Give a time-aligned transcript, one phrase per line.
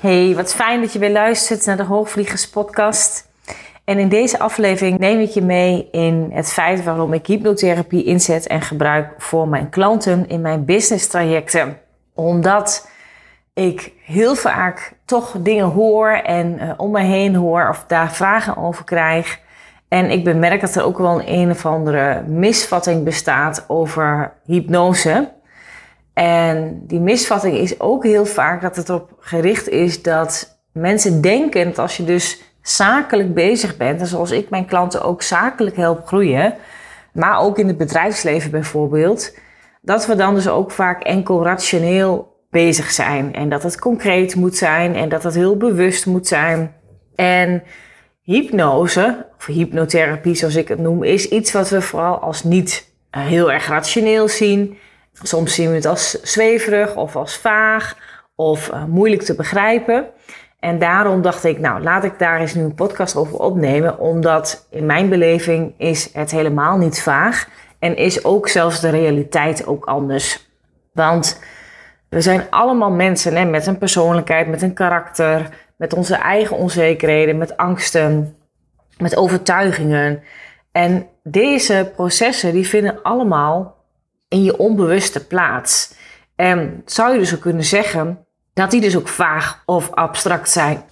[0.00, 3.28] Hey, wat fijn dat je weer luistert naar de Hoogvliegers podcast.
[3.84, 8.46] En in deze aflevering neem ik je mee in het feit waarom ik hypnotherapie inzet
[8.46, 11.78] en gebruik voor mijn klanten in mijn business trajecten.
[12.14, 12.88] Omdat
[13.54, 18.56] ik heel vaak toch dingen hoor en uh, om me heen hoor of daar vragen
[18.56, 19.40] over krijg.
[19.90, 25.32] En ik bemerk dat er ook wel een, een of andere misvatting bestaat over hypnose.
[26.14, 31.64] En die misvatting is ook heel vaak dat het erop gericht is dat mensen denken
[31.64, 36.06] dat als je dus zakelijk bezig bent, en zoals ik mijn klanten ook zakelijk help
[36.06, 36.54] groeien,
[37.12, 39.36] maar ook in het bedrijfsleven bijvoorbeeld,
[39.82, 43.34] dat we dan dus ook vaak enkel rationeel bezig zijn.
[43.34, 46.74] En dat het concreet moet zijn en dat het heel bewust moet zijn.
[47.14, 47.62] En
[48.30, 53.52] hypnose, of hypnotherapie zoals ik het noem, is iets wat we vooral als niet heel
[53.52, 54.78] erg rationeel zien.
[55.12, 57.96] Soms zien we het als zweverig of als vaag
[58.34, 60.06] of uh, moeilijk te begrijpen.
[60.58, 64.66] En daarom dacht ik, nou, laat ik daar eens nu een podcast over opnemen, omdat
[64.70, 69.84] in mijn beleving is het helemaal niet vaag en is ook zelfs de realiteit ook
[69.84, 70.50] anders.
[70.92, 71.40] Want
[72.08, 75.48] we zijn allemaal mensen hè, met een persoonlijkheid, met een karakter,
[75.80, 78.36] met onze eigen onzekerheden, met angsten,
[78.98, 80.22] met overtuigingen.
[80.72, 83.76] En deze processen die vinden allemaal
[84.28, 85.94] in je onbewuste plaats.
[86.36, 90.82] En zou je dus ook kunnen zeggen dat die dus ook vaag of abstract zijn.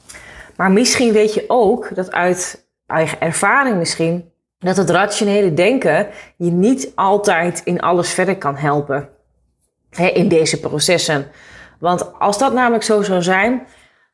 [0.57, 6.07] Maar misschien weet je ook dat uit eigen ervaring misschien dat het rationele denken
[6.37, 9.09] je niet altijd in alles verder kan helpen
[10.13, 11.27] in deze processen.
[11.79, 13.67] Want als dat namelijk zo zou zijn,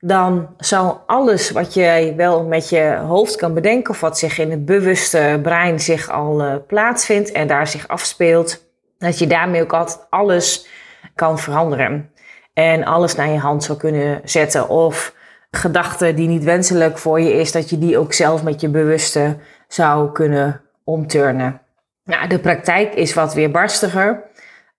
[0.06, 4.50] dan zou alles wat jij wel met je hoofd kan bedenken, of wat zich in
[4.50, 8.66] het bewuste brein zich al uh, plaatsvindt en daar zich afspeelt,
[8.98, 10.66] dat je daarmee ook altijd alles
[11.14, 12.10] kan veranderen.
[12.52, 14.68] En alles naar je hand zou kunnen zetten.
[14.68, 15.14] Of
[15.50, 19.36] gedachten die niet wenselijk voor je is, dat je die ook zelf met je bewuste
[19.68, 21.60] zou kunnen omturnen.
[22.04, 24.22] Nou, de praktijk is wat weerbarstiger.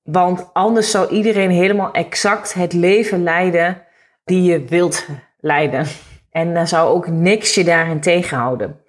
[0.03, 3.84] Want anders zou iedereen helemaal exact het leven leiden
[4.25, 5.06] die je wilt
[5.40, 5.86] leiden.
[6.31, 8.80] En dan zou ook niks je daarin tegenhouden.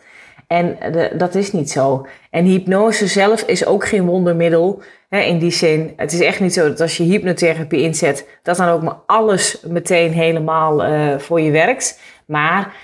[0.47, 2.07] En de, dat is niet zo.
[2.31, 4.83] En hypnose zelf is ook geen wondermiddel.
[5.09, 8.57] Hè, in die zin, het is echt niet zo dat als je hypnotherapie inzet, dat
[8.57, 12.01] dan ook maar alles meteen helemaal uh, voor je werkt.
[12.27, 12.75] Maar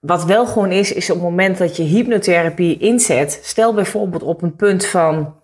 [0.00, 4.42] wat wel gewoon is, is op het moment dat je hypnotherapie inzet, stel bijvoorbeeld op
[4.42, 5.34] een punt van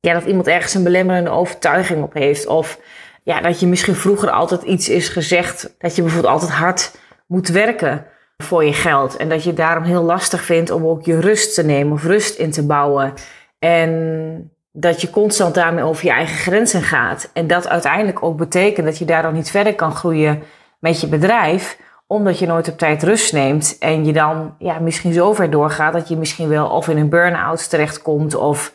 [0.00, 2.46] ja, dat iemand ergens een belemmerende overtuiging op heeft.
[2.46, 2.78] Of
[3.22, 7.48] ja, dat je misschien vroeger altijd iets is gezegd, dat je bijvoorbeeld altijd hard moet
[7.48, 8.06] werken
[8.38, 9.16] voor je geld.
[9.16, 12.38] En dat je daarom heel lastig vindt om ook je rust te nemen of rust
[12.38, 13.14] in te bouwen.
[13.58, 17.30] En dat je constant daarmee over je eigen grenzen gaat.
[17.32, 20.42] En dat uiteindelijk ook betekent dat je daar dan niet verder kan groeien
[20.78, 21.78] met je bedrijf.
[22.06, 23.76] Omdat je nooit op tijd rust neemt.
[23.78, 27.08] En je dan ja, misschien zo ver doorgaat dat je misschien wel of in een
[27.08, 28.34] burn-out terechtkomt.
[28.34, 28.72] Of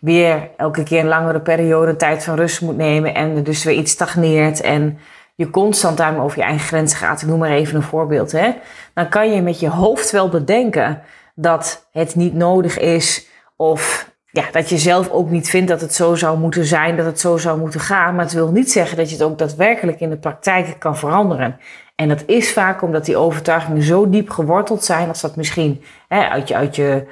[0.00, 3.14] weer elke keer een langere periode tijd van rust moet nemen.
[3.14, 4.60] En dus weer iets stagneert.
[4.60, 4.98] En
[5.34, 7.22] je constant daarmee over je eigen grenzen gaat.
[7.22, 8.32] Ik noem maar even een voorbeeld.
[8.32, 8.50] Hè?
[8.94, 11.02] Dan kan je met je hoofd wel bedenken
[11.34, 13.28] dat het niet nodig is.
[13.56, 17.06] Of ja, dat je zelf ook niet vindt dat het zo zou moeten zijn, dat
[17.06, 18.14] het zo zou moeten gaan.
[18.14, 21.58] Maar het wil niet zeggen dat je het ook daadwerkelijk in de praktijk kan veranderen.
[21.94, 26.28] En dat is vaak omdat die overtuigingen zo diep geworteld zijn, als dat misschien hè,
[26.28, 27.06] uit je, uit je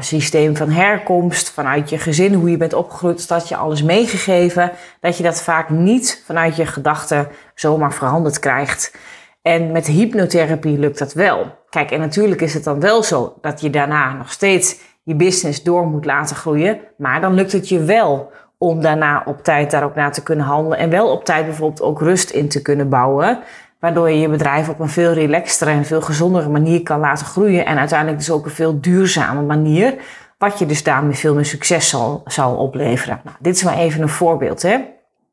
[0.00, 5.16] systeem van herkomst, vanuit je gezin, hoe je bent opgegroeid, dat je alles meegegeven, dat
[5.16, 8.96] je dat vaak niet vanuit je gedachten zomaar veranderd krijgt.
[9.42, 11.58] En met hypnotherapie lukt dat wel.
[11.70, 15.62] Kijk, en natuurlijk is het dan wel zo dat je daarna nog steeds je business
[15.62, 16.80] door moet laten groeien.
[16.96, 20.44] Maar dan lukt het je wel om daarna op tijd daar ook naar te kunnen
[20.44, 20.78] handelen.
[20.78, 23.38] En wel op tijd bijvoorbeeld ook rust in te kunnen bouwen.
[23.80, 27.66] Waardoor je je bedrijf op een veel relaxtere en veel gezondere manier kan laten groeien.
[27.66, 29.94] En uiteindelijk dus ook een veel duurzame manier.
[30.38, 33.20] Wat je dus daarmee veel meer succes zal, zal opleveren.
[33.24, 34.62] Nou, dit is maar even een voorbeeld.
[34.62, 34.78] Hè?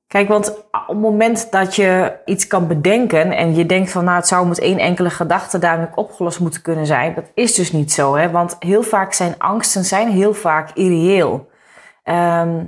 [0.08, 4.16] Kijk, want op het moment dat je iets kan bedenken en je denkt van nou
[4.18, 7.92] het zou met één enkele gedachte daarmee opgelost moeten kunnen zijn, dat is dus niet
[7.92, 8.16] zo.
[8.16, 8.32] Hè?
[8.32, 11.50] Want heel vaak zijn angsten zijn heel vaak irreëel.
[12.04, 12.64] Ehm,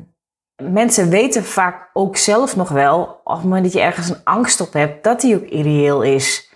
[0.63, 4.61] mensen weten vaak ook zelf nog wel, op het moment dat je ergens een angst
[4.61, 6.53] op hebt, dat die ook irreëel is.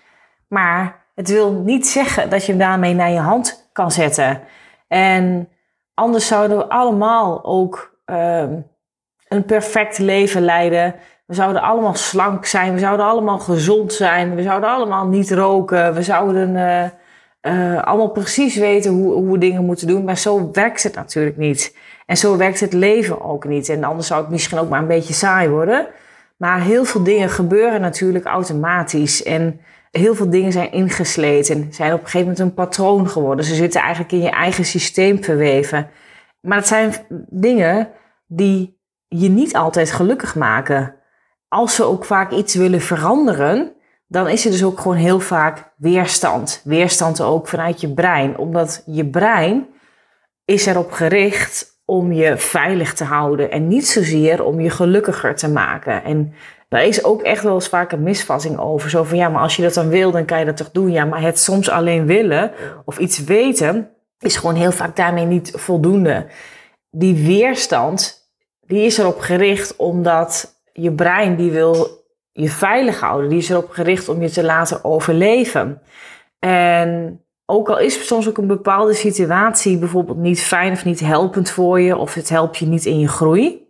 [0.47, 4.41] Maar het wil niet zeggen dat je hem daarmee naar je hand kan zetten.
[4.87, 5.49] En
[5.93, 8.53] anders zouden we allemaal ook ehm,
[9.27, 10.95] een perfect leven leiden.
[11.25, 15.93] We zouden allemaal slank zijn, we zouden allemaal gezond zijn, we zouden allemaal niet roken,
[15.93, 16.83] we zouden uh,
[17.41, 20.03] uh, allemaal precies weten hoe, hoe we dingen moeten doen.
[20.03, 21.75] Maar zo werkt het natuurlijk niet.
[22.05, 23.69] En zo werkt het leven ook niet.
[23.69, 25.87] En anders zou het misschien ook maar een beetje saai worden.
[26.37, 29.23] Maar heel veel dingen gebeuren natuurlijk automatisch.
[29.23, 29.59] En
[29.91, 31.67] heel veel dingen zijn ingesleten.
[31.73, 33.45] Zijn op een gegeven moment een patroon geworden.
[33.45, 35.89] Ze zitten eigenlijk in je eigen systeem verweven.
[36.41, 36.93] Maar het zijn
[37.29, 37.89] dingen
[38.27, 40.95] die je niet altijd gelukkig maken.
[41.47, 43.73] Als ze ook vaak iets willen veranderen,
[44.11, 46.61] dan is er dus ook gewoon heel vaak weerstand.
[46.63, 48.37] Weerstand ook vanuit je brein.
[48.37, 49.67] Omdat je brein
[50.45, 55.49] is erop gericht om je veilig te houden en niet zozeer om je gelukkiger te
[55.49, 56.03] maken.
[56.03, 56.33] En
[56.69, 58.89] daar is ook echt wel eens vaak een misvatting over.
[58.89, 60.91] Zo van ja, maar als je dat dan wil, dan kan je dat toch doen.
[60.91, 62.51] Ja, maar het soms alleen willen
[62.85, 66.27] of iets weten is gewoon heel vaak daarmee niet voldoende.
[66.89, 68.29] Die weerstand,
[68.61, 72.00] die is erop gericht omdat je brein die wil
[72.31, 73.29] je veilig houden.
[73.29, 75.81] Die is erop gericht om je te laten overleven.
[76.39, 81.49] En ook al is soms ook een bepaalde situatie bijvoorbeeld niet fijn of niet helpend
[81.49, 83.67] voor je, of het helpt je niet in je groei,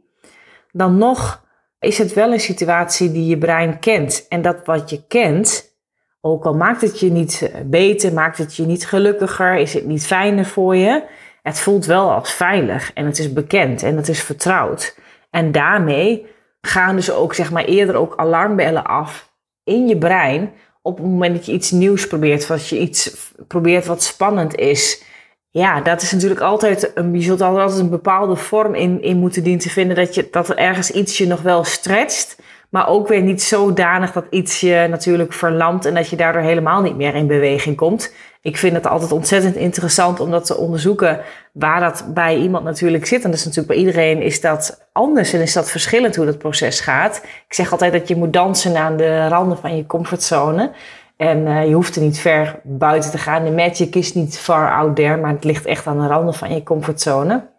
[0.72, 1.46] dan nog
[1.80, 4.26] is het wel een situatie die je brein kent.
[4.30, 5.76] En dat wat je kent,
[6.22, 10.06] ook al maakt het je niet beter, maakt het je niet gelukkiger, is het niet
[10.06, 11.04] fijner voor je,
[11.42, 14.98] het voelt wel als veilig en het is bekend en het is vertrouwd.
[15.30, 16.26] En daarmee
[16.62, 19.30] gaan dus ook zeg maar eerder ook alarmbellen af
[19.64, 23.86] in je brein op het moment dat je iets nieuws probeert, als je iets probeert
[23.86, 25.04] wat spannend is.
[25.50, 29.44] Ja, dat is natuurlijk altijd, een, je zult altijd een bepaalde vorm in, in moeten
[29.44, 32.38] dienen te vinden dat, je, dat er ergens iets je nog wel stretcht.
[32.72, 36.82] Maar ook weer niet zodanig dat iets je natuurlijk verlamt en dat je daardoor helemaal
[36.82, 38.14] niet meer in beweging komt.
[38.42, 41.20] Ik vind het altijd ontzettend interessant om dat te onderzoeken
[41.52, 43.24] waar dat bij iemand natuurlijk zit.
[43.24, 46.38] En dat is natuurlijk bij iedereen is dat anders en is dat verschillend hoe dat
[46.38, 47.22] proces gaat.
[47.48, 50.72] Ik zeg altijd dat je moet dansen aan de randen van je comfortzone.
[51.18, 53.44] En uh, je hoeft er niet ver buiten te gaan.
[53.44, 56.54] De magic is niet far out there, maar het ligt echt aan de randen van
[56.54, 57.51] je comfortzone.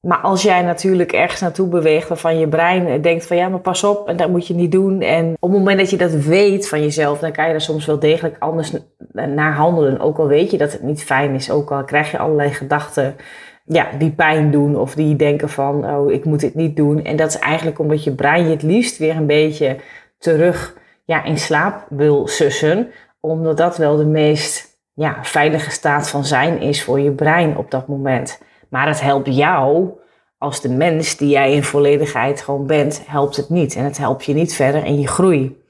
[0.00, 3.84] Maar als jij natuurlijk ergens naartoe beweegt waarvan je brein denkt van ja, maar pas
[3.84, 5.00] op en dat moet je niet doen.
[5.00, 7.86] En op het moment dat je dat weet van jezelf, dan kan je er soms
[7.86, 8.72] wel degelijk anders
[9.12, 10.00] naar handelen.
[10.00, 13.16] Ook al weet je dat het niet fijn is, ook al krijg je allerlei gedachten
[13.64, 17.04] ja, die pijn doen of die denken van oh, ik moet dit niet doen.
[17.04, 19.76] En dat is eigenlijk omdat je brein je het liefst weer een beetje
[20.18, 22.88] terug ja, in slaap wil sussen.
[23.20, 27.70] Omdat dat wel de meest ja, veilige staat van zijn is voor je brein op
[27.70, 28.40] dat moment.
[28.70, 29.98] Maar het helpt jou
[30.38, 33.74] als de mens die jij in volledigheid gewoon bent, helpt het niet.
[33.74, 35.62] En het helpt je niet verder in je groei.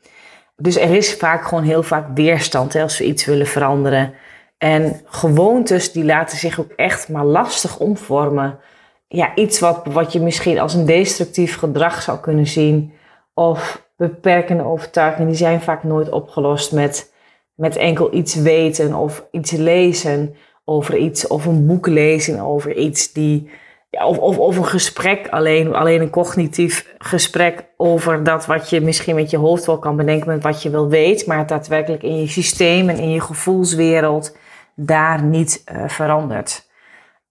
[0.57, 4.13] Dus er is vaak gewoon heel vaak weerstand hè, als we iets willen veranderen.
[4.59, 8.59] En gewoontes die laten zich ook echt maar lastig omvormen.
[9.09, 12.93] Ja, iets wat, wat je misschien als een destructief gedrag zou kunnen zien.
[13.35, 17.13] Of beperkende overtuigingen, die zijn vaak nooit opgelost met,
[17.55, 20.35] met enkel iets weten of iets lezen
[20.71, 23.51] over iets, of een boek lezen over iets die.
[23.91, 28.81] Ja, of, of, of een gesprek, alleen, alleen een cognitief gesprek over dat wat je
[28.81, 32.21] misschien met je hoofd wel kan bedenken met wat je wil weet, maar daadwerkelijk in
[32.21, 34.37] je systeem en in je gevoelswereld
[34.75, 36.69] daar niet uh, verandert.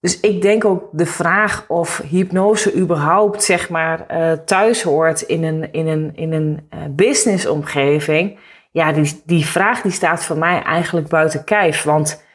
[0.00, 5.44] Dus ik denk ook de vraag of hypnose überhaupt zeg maar uh, thuis hoort in
[5.44, 8.38] een, in een, in een uh, businessomgeving.
[8.70, 11.82] Ja, die, die vraag die staat voor mij eigenlijk buiten kijf.
[11.82, 12.28] Want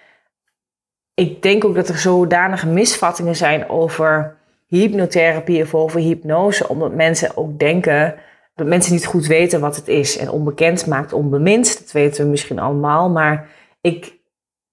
[1.15, 4.35] ik denk ook dat er zodanige misvattingen zijn over
[4.67, 8.15] hypnotherapie of over hypnose, omdat mensen ook denken
[8.55, 10.17] dat mensen niet goed weten wat het is.
[10.17, 13.09] En onbekend maakt onbemind, dat weten we misschien allemaal.
[13.09, 13.47] Maar
[13.81, 14.13] ik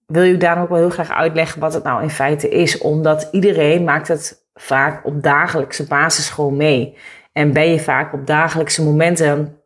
[0.07, 3.29] wil je daarom ook wel heel graag uitleggen wat het nou in feite is, omdat
[3.31, 6.97] iedereen maakt het vaak op dagelijkse basis gewoon mee.
[7.33, 9.57] En ben je vaak op dagelijkse momenten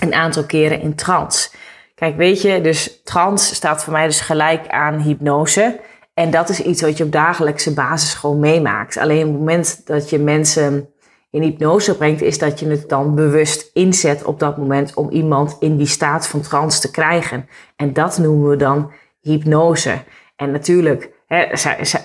[0.00, 1.50] een aantal keren in trance.
[1.94, 5.80] Kijk, weet je, dus trance staat voor mij dus gelijk aan hypnose.
[6.14, 8.96] En dat is iets wat je op dagelijkse basis gewoon meemaakt.
[8.96, 10.88] Alleen op het moment dat je mensen
[11.30, 15.56] in hypnose brengt, is dat je het dan bewust inzet op dat moment om iemand
[15.60, 17.48] in die staat van trance te krijgen.
[17.76, 20.02] En dat noemen we dan hypnose.
[20.36, 21.44] En natuurlijk hè,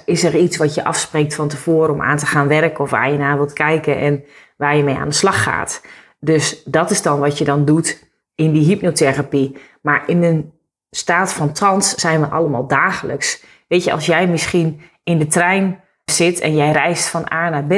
[0.06, 3.12] is er iets wat je afspreekt van tevoren om aan te gaan werken of waar
[3.12, 4.24] je naar wilt kijken en
[4.58, 5.82] waar je mee aan de slag gaat.
[6.20, 9.58] Dus dat is dan wat je dan doet in die hypnotherapie.
[9.82, 10.54] Maar in een
[10.90, 13.44] staat van trance zijn we allemaal dagelijks.
[13.68, 17.64] Weet je, als jij misschien in de trein zit en jij reist van A naar
[17.64, 17.74] B.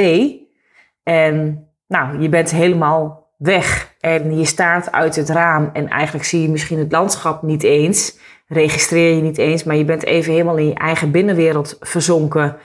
[1.02, 6.42] En nou, je bent helemaal weg en je staart uit het raam en eigenlijk zie
[6.42, 10.56] je misschien het landschap niet eens, registreer je niet eens, maar je bent even helemaal
[10.56, 12.56] in je eigen binnenwereld verzonken.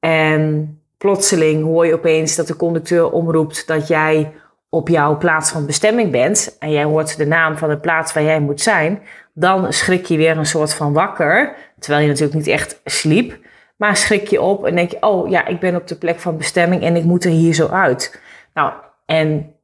[0.00, 4.32] En plotseling hoor je opeens dat de conducteur omroept dat jij
[4.70, 8.22] op jouw plaats van bestemming bent en jij hoort de naam van de plaats waar
[8.22, 9.02] jij moet zijn,
[9.34, 13.38] dan schrik je weer een soort van wakker, terwijl je natuurlijk niet echt sliep,
[13.76, 16.36] maar schrik je op en denk je, oh ja, ik ben op de plek van
[16.36, 18.20] bestemming en ik moet er hier zo uit.
[18.54, 18.72] Nou,
[19.06, 19.54] en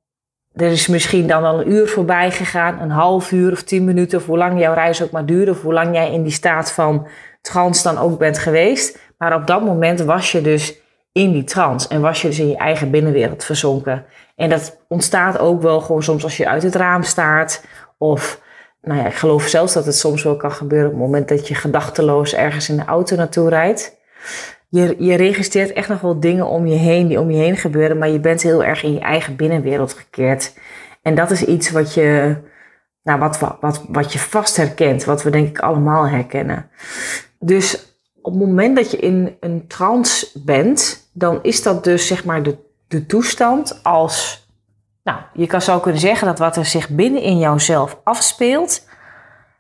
[0.55, 4.19] er is misschien dan al een uur voorbij gegaan, een half uur of tien minuten,
[4.19, 6.73] of hoe lang jouw reis ook maar duurde, of hoe lang jij in die staat
[6.73, 7.07] van
[7.41, 8.99] trance dan ook bent geweest.
[9.19, 10.81] Maar op dat moment was je dus
[11.13, 14.05] in die trance en was je dus in je eigen binnenwereld verzonken.
[14.37, 17.65] En dat ontstaat ook wel gewoon soms als je uit het raam staart,
[17.99, 18.41] of
[18.83, 21.49] nou ja, ik geloof zelfs dat het soms wel kan gebeuren op het moment dat
[21.49, 23.97] je gedachteloos ergens in de auto naartoe rijdt.
[24.69, 27.99] Je, je registreert echt nog wel dingen om je heen die om je heen gebeuren,
[27.99, 30.55] maar je bent heel erg in je eigen binnenwereld gekeerd.
[31.03, 32.37] En dat is iets wat je,
[33.03, 36.71] nou, wat, wat, wat je vast herkent, wat we denk ik allemaal herkennen.
[37.39, 42.25] Dus op het moment dat je in een trance bent, dan is dat dus zeg
[42.25, 42.57] maar de,
[42.89, 44.47] de toestand als
[45.03, 48.87] nou, je kan zo kunnen zeggen dat wat er zich binnen in jouzelf afspeelt,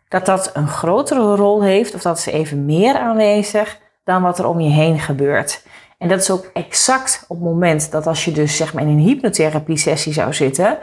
[0.09, 4.47] dat dat een grotere rol heeft of dat is even meer aanwezig dan wat er
[4.47, 5.63] om je heen gebeurt.
[5.99, 8.89] En dat is ook exact op het moment dat als je dus zeg maar in
[8.89, 10.79] een hypnotherapie sessie zou zitten,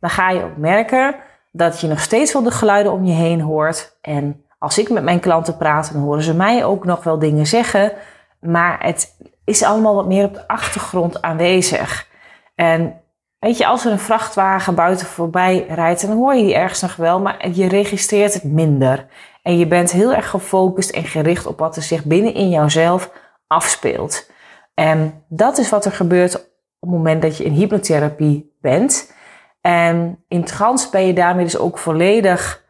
[0.00, 1.16] dan ga je ook merken
[1.52, 3.96] dat je nog steeds wel de geluiden om je heen hoort.
[4.00, 7.46] En als ik met mijn klanten praat, dan horen ze mij ook nog wel dingen
[7.46, 7.92] zeggen.
[8.40, 12.08] Maar het is allemaal wat meer op de achtergrond aanwezig.
[12.54, 13.00] En
[13.38, 16.96] Weet je, als er een vrachtwagen buiten voorbij rijdt, dan hoor je die ergens nog
[16.96, 19.06] wel, maar je registreert het minder.
[19.42, 23.10] En je bent heel erg gefocust en gericht op wat er zich binnen in jouzelf
[23.46, 24.30] afspeelt.
[24.74, 26.42] En dat is wat er gebeurt op
[26.80, 29.14] het moment dat je in hypnotherapie bent.
[29.60, 32.64] En in trance ben je daarmee dus ook volledig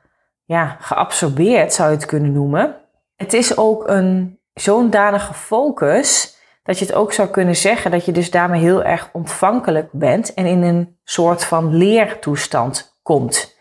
[0.45, 2.76] ja, geabsorbeerd, zou je het kunnen noemen.
[3.16, 6.36] Het is ook een zo'n danige focus
[6.67, 10.35] dat je het ook zou kunnen zeggen dat je dus daarmee heel erg ontvankelijk bent
[10.35, 13.57] en in een soort van leertoestand komt.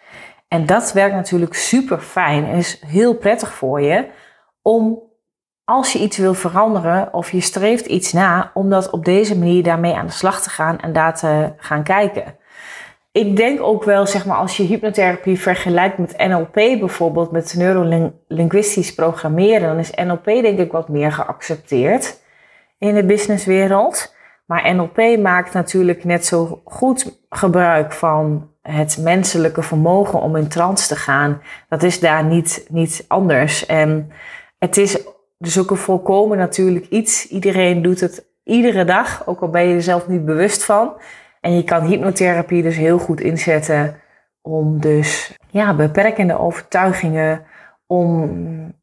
[0.48, 4.06] En dat werkt natuurlijk super fijn en is heel prettig voor je
[4.62, 5.04] om
[5.64, 9.64] als je iets wil veranderen of je streeft iets na, om dat op deze manier
[9.64, 12.38] daarmee aan de slag te gaan en daar te gaan kijken.
[13.12, 18.94] Ik denk ook wel, zeg maar, als je hypnotherapie vergelijkt met NLP bijvoorbeeld, met neurolinguistisch
[18.94, 22.24] programmeren, dan is NLP denk ik wat meer geaccepteerd
[22.86, 24.16] in de businesswereld.
[24.46, 30.88] Maar NLP maakt natuurlijk net zo goed gebruik van het menselijke vermogen om in trance
[30.88, 31.42] te gaan.
[31.70, 33.66] Dat is daar niet, niet anders.
[33.66, 34.12] En
[34.58, 35.04] het is
[35.38, 37.28] dus ook een volkomen natuurlijk iets.
[37.28, 40.94] Iedereen doet het iedere dag, ook al ben je er zelf niet bewust van.
[41.42, 43.96] En je kan hypnotherapie dus heel goed inzetten
[44.42, 47.46] om dus ja, beperkende overtuigingen,
[47.88, 48.22] om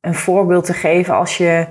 [0.00, 1.66] een voorbeeld te geven als je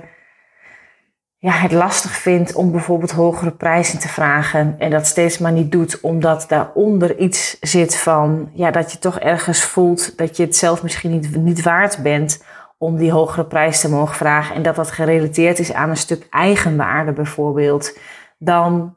[1.42, 5.72] ja, het lastig vindt om bijvoorbeeld hogere prijzen te vragen en dat steeds maar niet
[5.72, 10.56] doet, omdat daaronder iets zit van ja, dat je toch ergens voelt dat je het
[10.56, 12.44] zelf misschien niet, niet waard bent
[12.78, 16.26] om die hogere prijs te mogen vragen en dat dat gerelateerd is aan een stuk
[16.30, 17.98] eigenwaarde bijvoorbeeld,
[18.38, 18.96] dan,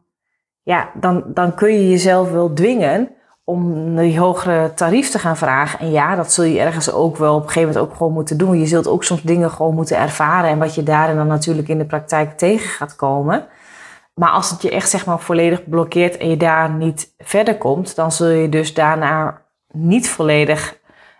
[0.63, 3.14] ja, dan, dan kun je jezelf wel dwingen
[3.45, 5.79] om die hogere tarief te gaan vragen.
[5.79, 8.37] En ja, dat zul je ergens ook wel op een gegeven moment ook gewoon moeten
[8.37, 8.59] doen.
[8.59, 11.77] Je zult ook soms dingen gewoon moeten ervaren en wat je daarin dan natuurlijk in
[11.77, 13.47] de praktijk tegen gaat komen.
[14.13, 17.95] Maar als het je echt zeg maar volledig blokkeert en je daar niet verder komt,
[17.95, 20.77] dan zul je dus daarna niet volledig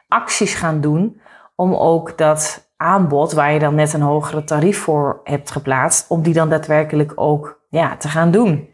[0.08, 1.22] acties gaan doen
[1.56, 6.22] om ook dat aanbod waar je dan net een hogere tarief voor hebt geplaatst, om
[6.22, 8.74] die dan daadwerkelijk ook ja, te gaan doen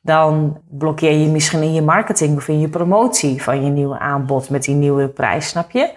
[0.00, 4.50] dan blokkeer je misschien in je marketing of in je promotie van je nieuwe aanbod
[4.50, 5.92] met die nieuwe prijs, snap je?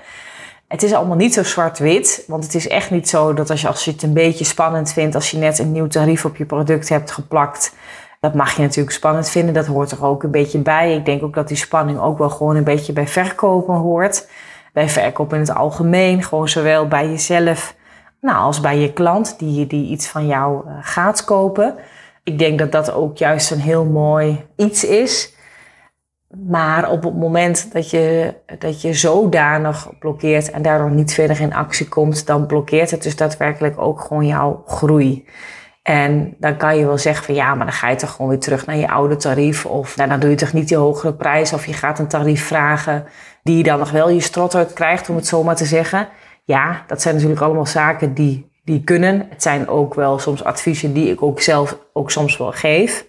[0.68, 3.68] Het is allemaal niet zo zwart-wit, want het is echt niet zo dat als je,
[3.68, 6.90] als het een beetje spannend vindt, als je net een nieuw tarief op je product
[6.90, 7.76] hebt geplakt,
[8.20, 10.96] dat mag je natuurlijk spannend vinden, dat hoort er ook een beetje bij.
[10.96, 14.28] Ik denk ook dat die spanning ook wel gewoon een beetje bij verkopen hoort.
[14.74, 17.76] Bij verkoop in het algemeen, gewoon zowel bij jezelf
[18.22, 21.76] nou, als bij je klant die, die iets van jou eh, gaat kopen
[22.24, 25.36] ik denk dat dat ook juist een heel mooi iets is.
[26.48, 31.54] Maar op het moment dat je, dat je zodanig blokkeert en daardoor niet verder in
[31.54, 35.26] actie komt, dan blokkeert het dus daadwerkelijk ook gewoon jouw groei.
[35.84, 38.40] En dan kan je wel zeggen van ja, maar dan ga je toch gewoon weer
[38.40, 39.66] terug naar je oude tarief.
[39.66, 41.54] Of nou, dan doe je toch niet die hogere prijs.
[41.54, 43.06] Of je gaat een tarief vragen
[43.44, 46.08] die je dan nog wel je strot uit krijgt, om het zo maar te zeggen.
[46.44, 49.28] Ja, dat zijn natuurlijk allemaal zaken die die kunnen.
[49.30, 53.06] Het zijn ook wel soms adviezen die ik ook zelf ook soms wel geef.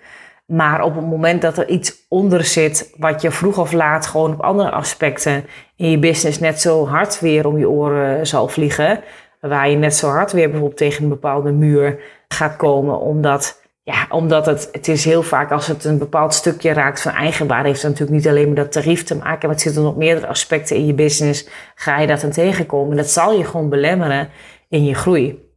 [0.47, 4.33] Maar op het moment dat er iets onder zit, wat je vroeg of laat gewoon
[4.33, 5.45] op andere aspecten
[5.77, 9.01] in je business net zo hard weer om je oren zal vliegen,
[9.41, 14.07] waar je net zo hard weer bijvoorbeeld tegen een bepaalde muur gaat komen, omdat ja,
[14.09, 17.83] omdat het, het is heel vaak als het een bepaald stukje raakt van eigenwaarde, heeft
[17.83, 20.27] het natuurlijk niet alleen met dat tarief te maken, maar het zit er nog meerdere
[20.27, 21.49] aspecten in je business.
[21.75, 22.97] Ga je dat dan tegenkomen?
[22.97, 24.29] Dat zal je gewoon belemmeren
[24.73, 25.51] in je groei.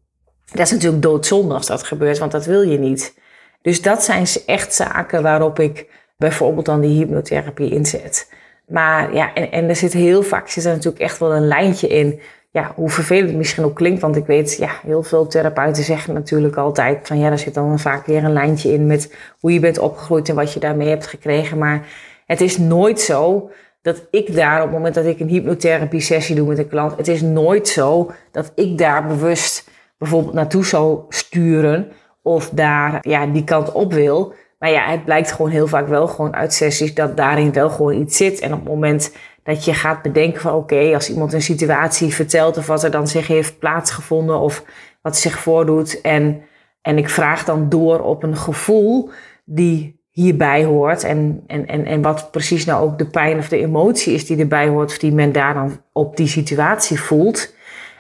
[0.52, 3.18] Dat is natuurlijk doodzonde als dat gebeurt, want dat wil je niet.
[3.62, 8.32] Dus dat zijn echt zaken waarop ik bijvoorbeeld dan die hypnotherapie inzet.
[8.68, 12.20] Maar ja, en, en er zit heel vaak zit natuurlijk echt wel een lijntje in
[12.52, 16.14] ja, hoe vervelend het misschien ook klinkt, want ik weet, ja, heel veel therapeuten zeggen
[16.14, 19.60] natuurlijk altijd van ja, daar zit dan vaak weer een lijntje in met hoe je
[19.60, 21.58] bent opgegroeid en wat je daarmee hebt gekregen.
[21.58, 21.88] Maar
[22.26, 23.52] het is nooit zo
[23.86, 26.98] dat ik daar, op het moment dat ik een hypnotherapie sessie doe met een klant,
[26.98, 33.26] het is nooit zo dat ik daar bewust bijvoorbeeld naartoe zou sturen of daar ja,
[33.26, 34.34] die kant op wil.
[34.60, 38.02] Maar ja, het blijkt gewoon heel vaak wel gewoon uit sessies dat daarin wel gewoon
[38.02, 38.40] iets zit.
[38.40, 42.58] En op het moment dat je gaat bedenken van oké, als iemand een situatie vertelt
[42.58, 44.64] of wat er dan zich heeft plaatsgevonden of
[45.02, 46.42] wat zich voordoet en,
[46.82, 49.10] en ik vraag dan door op een gevoel
[49.44, 53.58] die hierbij hoort en, en, en, en wat precies nou ook de pijn of de
[53.58, 57.54] emotie is die erbij hoort of die men daar dan op die situatie voelt.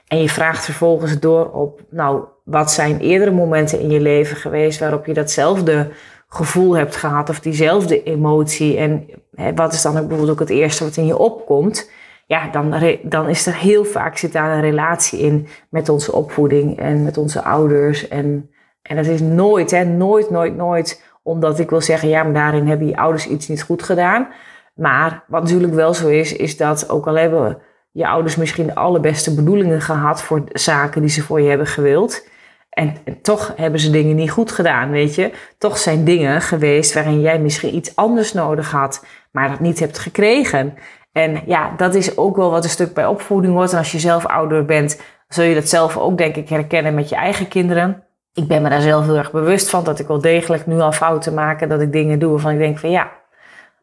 [0.07, 4.79] En je vraagt vervolgens door op, nou, wat zijn eerdere momenten in je leven geweest
[4.79, 5.91] waarop je datzelfde
[6.27, 8.77] gevoel hebt gehad of diezelfde emotie.
[8.77, 9.05] En
[9.35, 11.91] hè, wat is dan ook bijvoorbeeld ook het eerste wat in je opkomt?
[12.27, 16.79] Ja, dan, dan is er heel vaak zit daar een relatie in met onze opvoeding
[16.79, 18.07] en met onze ouders.
[18.07, 18.49] En,
[18.81, 22.67] en dat is nooit, hè, nooit, nooit, nooit omdat ik wil zeggen, ja, maar daarin
[22.67, 24.27] hebben je ouders iets niet goed gedaan.
[24.75, 27.57] Maar wat natuurlijk wel zo is, is dat ook al hebben
[27.91, 32.27] je ouders misschien de allerbeste bedoelingen gehad voor zaken die ze voor je hebben gewild
[32.75, 35.31] en, toch hebben ze dingen niet goed gedaan, weet je.
[35.57, 39.99] Toch zijn dingen geweest waarin jij misschien iets anders nodig had, maar dat niet hebt
[39.99, 40.73] gekregen.
[41.11, 43.71] En ja, dat is ook wel wat een stuk bij opvoeding wordt.
[43.71, 47.09] En als je zelf ouder bent, zul je dat zelf ook, denk ik, herkennen met
[47.09, 48.03] je eigen kinderen.
[48.35, 50.91] Ik ben me daar zelf heel erg bewust van dat ik wel degelijk nu al
[50.91, 51.69] fouten maak.
[51.69, 53.11] Dat ik dingen doe waarvan ik denk van ja,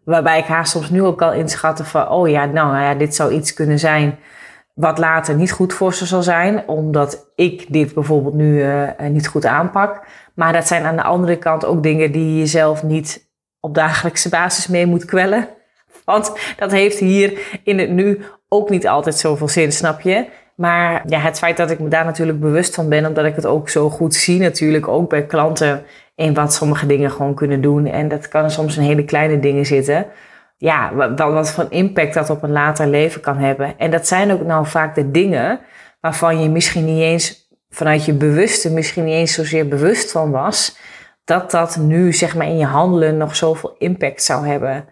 [0.05, 3.33] waarbij ik haar soms nu ook al inschatten van, oh ja, nou ja, dit zou
[3.33, 4.19] iets kunnen zijn
[4.75, 9.27] wat later niet goed voor ze zal zijn, omdat ik dit bijvoorbeeld nu uh, niet
[9.27, 10.07] goed aanpak.
[10.35, 14.29] Maar dat zijn aan de andere kant ook dingen die je zelf niet op dagelijkse
[14.29, 15.49] basis mee moet kwellen.
[16.05, 20.27] Want dat heeft hier in het nu ook niet altijd zoveel zin, snap je?
[20.57, 23.47] Maar ja, het feit dat ik me daar natuurlijk bewust van ben, omdat ik het
[23.47, 25.85] ook zo goed zie, natuurlijk ook bij klanten,
[26.15, 27.87] in wat sommige dingen gewoon kunnen doen.
[27.87, 30.07] En dat kan soms in hele kleine dingen zitten
[30.63, 33.79] ja, wat, wat voor impact dat op een later leven kan hebben.
[33.79, 35.61] En dat zijn ook nou vaak de dingen
[36.01, 40.77] waarvan je misschien niet eens vanuit je bewuste, misschien niet eens zozeer bewust van was,
[41.25, 44.85] dat dat nu zeg maar in je handelen nog zoveel impact zou hebben.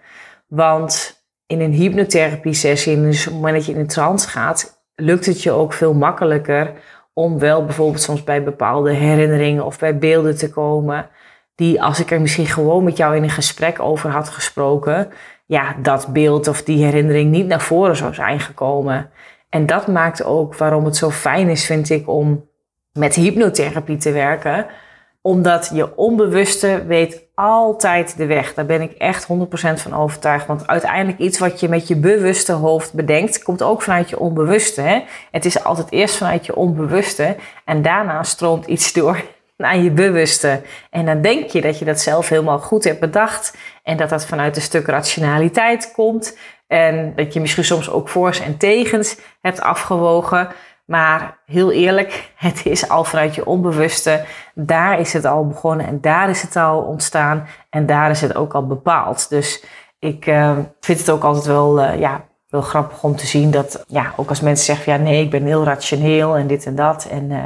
[0.46, 4.79] Want in een hypnotherapie sessie, dus op het moment dat je in een trance gaat,
[5.00, 6.72] lukt het je ook veel makkelijker
[7.12, 11.08] om wel bijvoorbeeld soms bij bepaalde herinneringen of bij beelden te komen.
[11.54, 15.08] Die als ik er misschien gewoon met jou in een gesprek over had gesproken,
[15.46, 19.10] ja, dat beeld of die herinnering niet naar voren zou zijn gekomen.
[19.48, 22.48] En dat maakt ook waarom het zo fijn is, vind ik, om
[22.92, 24.66] met hypnotherapie te werken.
[25.22, 28.54] Omdat je onbewuste weet altijd de weg.
[28.54, 29.26] Daar ben ik echt 100%
[29.74, 30.46] van overtuigd.
[30.46, 35.04] Want uiteindelijk iets wat je met je bewuste hoofd bedenkt, komt ook vanuit je onbewuste.
[35.30, 39.22] Het is altijd eerst vanuit je onbewuste en daarna stroomt iets door
[39.56, 40.60] naar je bewuste.
[40.90, 43.56] En dan denk je dat je dat zelf helemaal goed hebt bedacht.
[43.82, 46.38] En dat dat vanuit een stuk rationaliteit komt.
[46.66, 50.48] En dat je misschien soms ook voor's en tegens hebt afgewogen.
[50.90, 54.24] Maar heel eerlijk, het is al vanuit je onbewuste.
[54.54, 57.46] Daar is het al begonnen en daar is het al ontstaan.
[57.68, 59.28] En daar is het ook al bepaald.
[59.28, 59.64] Dus
[59.98, 63.84] ik uh, vind het ook altijd wel, uh, ja, wel grappig om te zien dat,
[63.88, 67.08] ja, ook als mensen zeggen, ja, nee, ik ben heel rationeel en dit en dat.
[67.10, 67.42] En uh,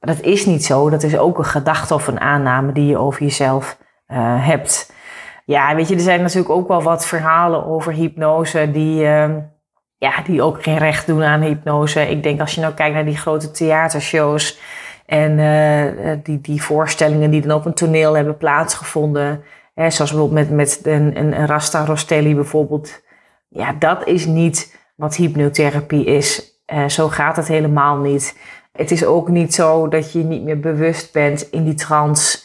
[0.00, 0.90] maar dat is niet zo.
[0.90, 4.92] Dat is ook een gedachte of een aanname die je over jezelf hebt.
[5.44, 9.34] Ja, weet je, er zijn natuurlijk ook wel wat verhalen over hypnose die, uh,
[10.04, 12.10] ja, die ook geen recht doen aan hypnose.
[12.10, 14.58] Ik denk als je nou kijkt naar die grote theatershows
[15.06, 19.42] en uh, die, die voorstellingen die dan op een toneel hebben plaatsgevonden.
[19.74, 23.02] Hè, zoals bijvoorbeeld met, met een, een, Rasta Rostelli bijvoorbeeld.
[23.48, 26.58] Ja, dat is niet wat hypnotherapie is.
[26.72, 28.38] Uh, zo gaat het helemaal niet.
[28.72, 32.42] Het is ook niet zo dat je niet meer bewust bent in die trance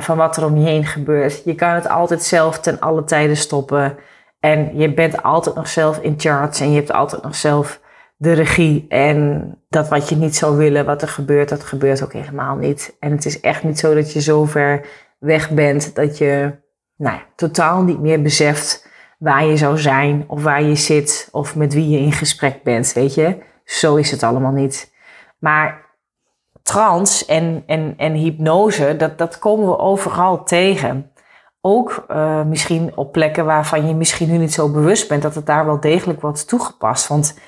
[0.00, 1.44] van wat er om je heen gebeurt.
[1.44, 3.96] Je kan het altijd zelf ten alle tijden stoppen.
[4.42, 7.80] En je bent altijd nog zelf in charge en je hebt altijd nog zelf
[8.16, 8.86] de regie.
[8.88, 12.96] En dat wat je niet zou willen, wat er gebeurt, dat gebeurt ook helemaal niet.
[13.00, 14.86] En het is echt niet zo dat je zo ver
[15.18, 16.52] weg bent dat je
[16.96, 21.56] nou ja, totaal niet meer beseft waar je zou zijn of waar je zit of
[21.56, 23.38] met wie je in gesprek bent, weet je.
[23.64, 24.92] Zo is het allemaal niet.
[25.38, 25.86] Maar
[26.62, 31.11] trans en, en, en hypnose, dat, dat komen we overal tegen.
[31.64, 35.46] Ook uh, misschien op plekken waarvan je misschien nu niet zo bewust bent dat het
[35.46, 37.08] daar wel degelijk wordt toegepast.
[37.08, 37.38] Want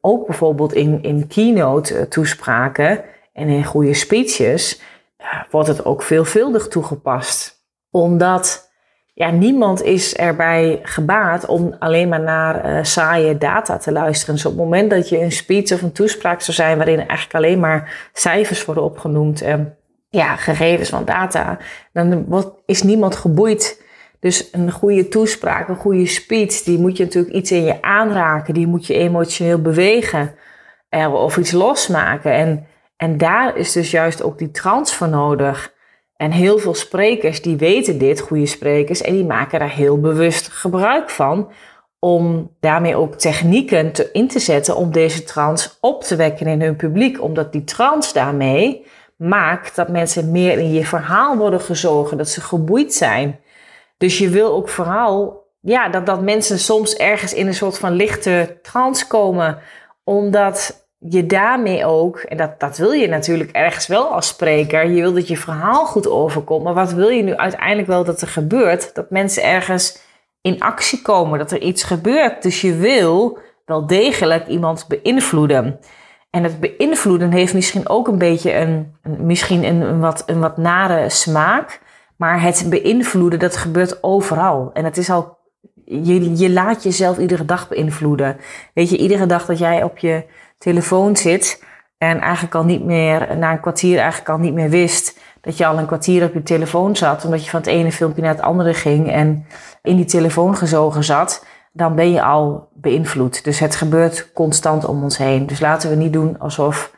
[0.00, 4.80] ook bijvoorbeeld in, in keynote eh, toespraken en in goede speeches
[5.50, 7.64] wordt het ook veelvuldig toegepast.
[7.90, 8.70] Omdat
[9.14, 14.34] ja, niemand is erbij gebaat om alleen maar naar uh, saaie data te luisteren.
[14.34, 17.34] Dus op het moment dat je een speech of een toespraak zou zijn waarin eigenlijk
[17.34, 19.76] alleen maar cijfers worden opgenoemd en
[20.12, 21.58] ja, gegevens van data,
[21.92, 22.26] dan
[22.66, 23.82] is niemand geboeid.
[24.20, 28.54] Dus een goede toespraak, een goede speech, die moet je natuurlijk iets in je aanraken,
[28.54, 30.34] die moet je emotioneel bewegen
[31.12, 32.32] of iets losmaken.
[32.32, 35.72] En, en daar is dus juist ook die trans voor nodig.
[36.16, 40.48] En heel veel sprekers die weten dit, goede sprekers, en die maken daar heel bewust
[40.48, 41.52] gebruik van.
[41.98, 46.62] Om daarmee ook technieken te, in te zetten om deze trans op te wekken in
[46.62, 47.22] hun publiek.
[47.22, 52.40] Omdat die trans daarmee maakt dat mensen meer in je verhaal worden gezogen, dat ze
[52.40, 53.40] geboeid zijn.
[53.98, 57.92] Dus je wil ook vooral ja, dat, dat mensen soms ergens in een soort van
[57.92, 59.58] lichte trance komen,
[60.04, 65.00] omdat je daarmee ook, en dat, dat wil je natuurlijk ergens wel als spreker, je
[65.00, 68.28] wil dat je verhaal goed overkomt, maar wat wil je nu uiteindelijk wel dat er
[68.28, 68.94] gebeurt?
[68.94, 70.00] Dat mensen ergens
[70.40, 72.42] in actie komen, dat er iets gebeurt.
[72.42, 75.80] Dus je wil wel degelijk iemand beïnvloeden.
[76.32, 80.56] En het beïnvloeden heeft misschien ook een beetje een, misschien een, een, wat, een wat
[80.56, 81.80] nare smaak.
[82.16, 84.70] Maar het beïnvloeden, dat gebeurt overal.
[84.72, 85.38] En het is al,
[85.84, 88.36] je, je laat jezelf iedere dag beïnvloeden.
[88.74, 90.24] Weet je, iedere dag dat jij op je
[90.58, 91.64] telefoon zit
[91.98, 95.66] en eigenlijk al niet meer, na een kwartier eigenlijk al niet meer wist dat je
[95.66, 98.42] al een kwartier op je telefoon zat, omdat je van het ene filmpje naar het
[98.42, 99.46] andere ging en
[99.82, 103.44] in die telefoon gezogen zat, dan ben je al beïnvloed.
[103.44, 105.46] Dus het gebeurt constant om ons heen.
[105.46, 106.94] Dus laten we niet doen alsof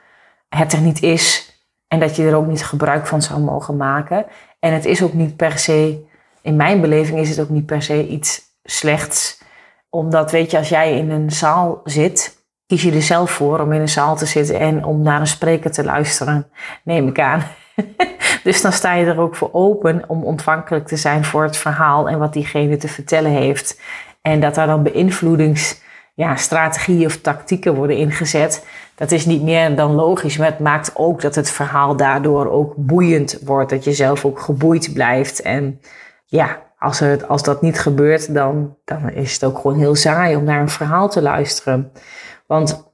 [0.48, 1.52] het er niet is
[1.88, 4.26] en dat je er ook niet gebruik van zou mogen maken.
[4.58, 6.04] En het is ook niet per se,
[6.42, 9.42] in mijn beleving is het ook niet per se iets slechts.
[9.90, 13.72] Omdat, weet je, als jij in een zaal zit kies je er zelf voor om
[13.72, 16.50] in een zaal te zitten en om naar een spreker te luisteren,
[16.84, 17.42] neem ik aan.
[18.44, 22.08] dus dan sta je er ook voor open om ontvankelijk te zijn voor het verhaal
[22.08, 23.80] en wat diegene te vertellen heeft.
[24.28, 29.94] En dat daar dan beïnvloedingsstrategieën ja, of tactieken worden ingezet, dat is niet meer dan
[29.94, 30.38] logisch.
[30.38, 33.70] Maar het maakt ook dat het verhaal daardoor ook boeiend wordt.
[33.70, 35.42] Dat je zelf ook geboeid blijft.
[35.42, 35.80] En
[36.26, 40.36] ja, als, het, als dat niet gebeurt, dan, dan is het ook gewoon heel saai
[40.36, 41.92] om naar een verhaal te luisteren.
[42.46, 42.92] Want,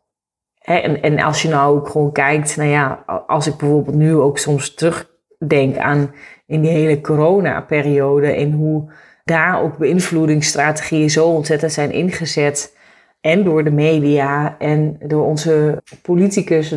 [0.59, 4.17] hè, en, en als je nou ook gewoon kijkt, nou ja, als ik bijvoorbeeld nu
[4.17, 6.15] ook soms terugdenk aan
[6.47, 8.93] in die hele corona-periode en hoe
[9.31, 12.77] daar ook beïnvloedingsstrategieën zo ontzettend zijn ingezet.
[13.21, 16.75] En door de media en door onze politicus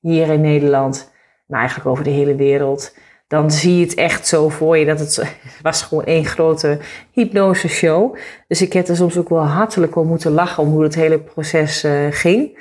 [0.00, 1.10] hier in Nederland,
[1.46, 2.96] maar eigenlijk over de hele wereld.
[3.28, 6.78] Dan zie je het echt zo voor je dat het, was gewoon één grote
[7.12, 8.16] hypnose show.
[8.48, 11.18] Dus ik heb er soms ook wel hartelijk om moeten lachen om hoe het hele
[11.18, 12.58] proces uh, ging.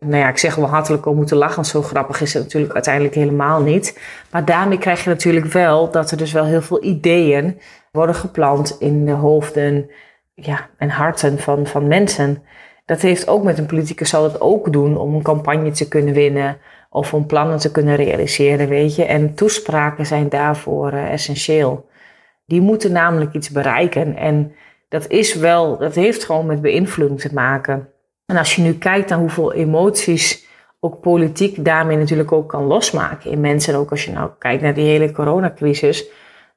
[0.00, 2.74] Nou ja, ik zeg wel hartelijk om moeten lachen, want zo grappig is het natuurlijk
[2.74, 4.00] uiteindelijk helemaal niet.
[4.30, 7.60] Maar daarmee krijg je natuurlijk wel dat er dus wel heel veel ideeën
[7.92, 9.90] worden geplant in de hoofden
[10.34, 12.42] ja, en harten van, van mensen.
[12.84, 16.14] Dat heeft ook met een politicus zal het ook doen om een campagne te kunnen
[16.14, 16.58] winnen
[16.90, 19.04] of om plannen te kunnen realiseren, weet je.
[19.04, 21.88] En toespraken zijn daarvoor uh, essentieel.
[22.46, 24.52] Die moeten namelijk iets bereiken en
[24.88, 27.88] dat is wel, dat heeft gewoon met beïnvloeding te maken.
[28.30, 30.46] En als je nu kijkt naar hoeveel emoties
[30.80, 34.74] ook politiek daarmee natuurlijk ook kan losmaken in mensen, ook als je nou kijkt naar
[34.74, 36.04] die hele coronacrisis,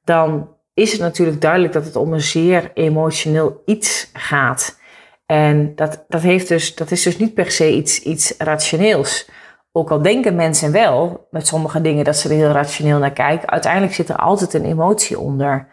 [0.04, 4.80] dan is het natuurlijk duidelijk dat het om een zeer emotioneel iets gaat.
[5.26, 9.30] En dat, dat, heeft dus, dat is dus niet per se iets, iets rationeels.
[9.72, 13.50] Ook al denken mensen wel met sommige dingen dat ze er heel rationeel naar kijken,
[13.50, 15.68] uiteindelijk zit er altijd een emotie onder.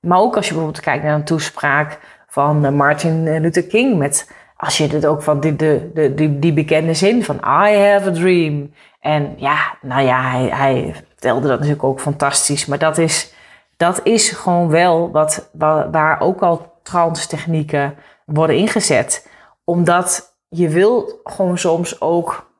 [0.00, 4.28] Maar ook als je bijvoorbeeld kijkt naar een toespraak van eh, Martin Luther King, met,
[4.64, 8.08] als je het ook van die, de, de, die, die bekende zin van I have
[8.08, 8.72] a dream.
[9.00, 13.34] En ja, nou ja, hij, hij vertelde dat natuurlijk ook fantastisch, maar dat is,
[13.76, 15.50] dat is gewoon wel wat,
[15.90, 17.94] waar ook al transtechnieken
[18.26, 19.28] worden ingezet.
[19.64, 22.50] Omdat je wil gewoon soms ook,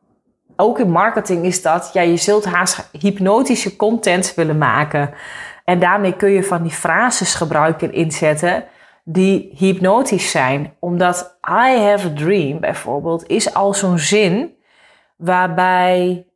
[0.56, 5.10] ook in marketing is dat, ja, je zult haast hypnotische content willen maken.
[5.64, 8.64] En daarmee kun je van die frases gebruiken en inzetten
[9.04, 10.76] die hypnotisch zijn.
[10.78, 14.56] Omdat I have a dream bijvoorbeeld is al zo'n zin
[15.16, 16.26] waarbij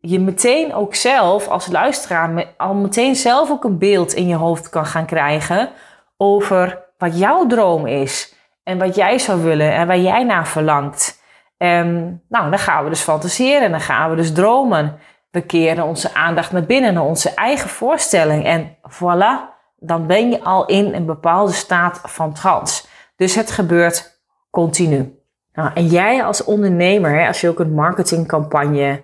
[0.00, 4.68] je meteen ook zelf als luisteraar al meteen zelf ook een beeld in je hoofd
[4.68, 5.70] kan gaan krijgen
[6.16, 11.22] over wat jouw droom is en wat jij zou willen en waar jij naar verlangt.
[11.56, 14.98] En nou, dan gaan we dus fantaseren en dan gaan we dus dromen.
[15.30, 18.44] We keren onze aandacht naar binnen, naar onze eigen voorstelling.
[18.44, 19.53] En voilà,
[19.86, 22.84] dan ben je al in een bepaalde staat van trance.
[23.16, 24.20] Dus het gebeurt
[24.50, 25.18] continu.
[25.52, 29.02] Nou, en jij als ondernemer, als je ook een marketingcampagne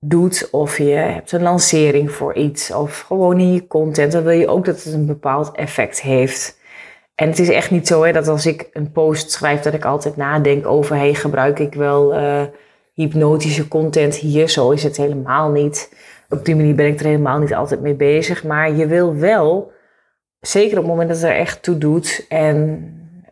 [0.00, 4.32] doet of je hebt een lancering voor iets of gewoon in je content, dan wil
[4.32, 6.60] je ook dat het een bepaald effect heeft.
[7.14, 9.84] En het is echt niet zo hè, dat als ik een post schrijf, dat ik
[9.84, 12.42] altijd nadenk over, gebruik ik wel uh,
[12.92, 14.48] hypnotische content hier?
[14.48, 15.92] Zo is het helemaal niet.
[16.28, 18.44] Op die manier ben ik er helemaal niet altijd mee bezig.
[18.44, 19.72] Maar je wil wel,
[20.42, 22.86] zeker op het moment dat het er echt toe doet, en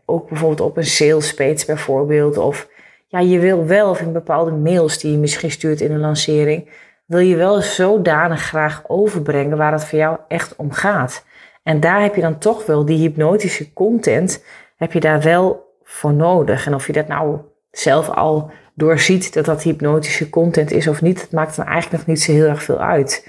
[0.05, 2.69] ook bijvoorbeeld op een sales page bijvoorbeeld, of
[3.07, 6.69] ja, je wil wel, of in bepaalde mails die je misschien stuurt in een lancering,
[7.07, 11.25] wil je wel zodanig graag overbrengen waar het voor jou echt om gaat.
[11.63, 14.45] En daar heb je dan toch wel die hypnotische content,
[14.77, 16.67] heb je daar wel voor nodig.
[16.67, 17.39] En of je dat nou
[17.71, 22.07] zelf al doorziet dat dat hypnotische content is of niet, dat maakt dan eigenlijk nog
[22.07, 23.29] niet zo heel erg veel uit.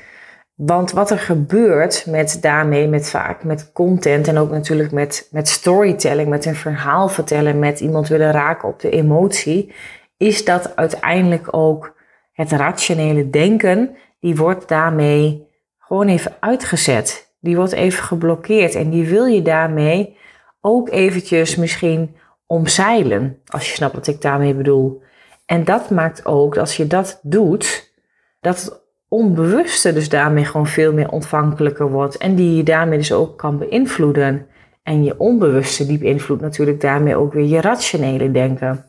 [0.63, 5.47] Want wat er gebeurt met daarmee, met vaak met content en ook natuurlijk met, met
[5.47, 9.74] storytelling, met een verhaal vertellen, met iemand willen raken op de emotie,
[10.17, 11.95] is dat uiteindelijk ook
[12.32, 15.47] het rationele denken, die wordt daarmee
[15.80, 17.34] gewoon even uitgezet.
[17.39, 20.17] Die wordt even geblokkeerd en die wil je daarmee
[20.60, 25.02] ook eventjes misschien omzeilen, als je snapt wat ik daarmee bedoel.
[25.45, 27.93] En dat maakt ook, als je dat doet,
[28.39, 28.82] dat het
[29.13, 32.17] onbewuste dus daarmee gewoon veel meer ontvankelijker wordt.
[32.17, 34.47] En die je daarmee dus ook kan beïnvloeden.
[34.84, 38.86] En je onbewuste die beïnvloedt natuurlijk daarmee ook weer je rationele denken.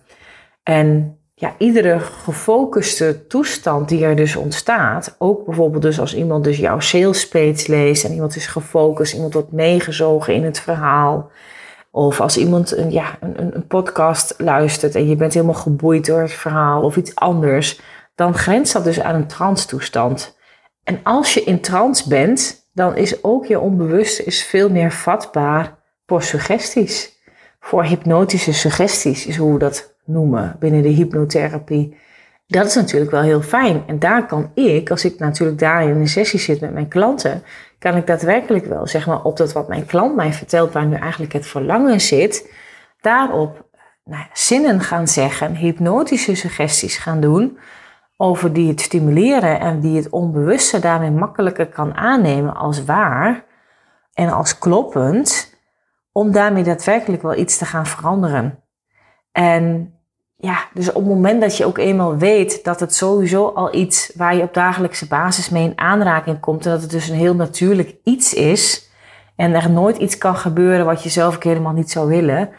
[0.62, 6.58] En ja, iedere gefocuste toestand die er dus ontstaat, ook bijvoorbeeld dus als iemand dus
[6.58, 11.30] jouw sales leest en iemand is gefocust, iemand wordt meegezogen in het verhaal.
[11.90, 16.20] Of als iemand een, ja, een, een podcast luistert en je bent helemaal geboeid door
[16.20, 17.80] het verhaal of iets anders,
[18.14, 20.36] dan grenst dat dus aan een trance toestand.
[20.84, 25.78] En als je in trance bent, dan is ook je onbewuste is veel meer vatbaar
[26.06, 27.20] voor suggesties.
[27.60, 31.96] Voor hypnotische suggesties is hoe we dat noemen binnen de hypnotherapie.
[32.46, 33.82] Dat is natuurlijk wel heel fijn.
[33.86, 37.42] En daar kan ik, als ik natuurlijk daar in een sessie zit met mijn klanten,
[37.78, 40.96] kan ik daadwerkelijk wel, zeg maar, op dat wat mijn klant mij vertelt, waar nu
[40.96, 42.52] eigenlijk het verlangen zit,
[43.00, 43.68] daarop
[44.04, 47.58] nou, zinnen gaan zeggen, hypnotische suggesties gaan doen,
[48.22, 53.44] over die het stimuleren en die het onbewuste daarmee makkelijker kan aannemen als waar
[54.12, 55.56] en als kloppend,
[56.12, 58.58] om daarmee daadwerkelijk wel iets te gaan veranderen.
[59.32, 59.94] En
[60.36, 64.12] ja, dus op het moment dat je ook eenmaal weet dat het sowieso al iets
[64.16, 67.34] waar je op dagelijkse basis mee in aanraking komt en dat het dus een heel
[67.34, 68.90] natuurlijk iets is
[69.36, 72.50] en er nooit iets kan gebeuren wat je zelf ook helemaal niet zou willen,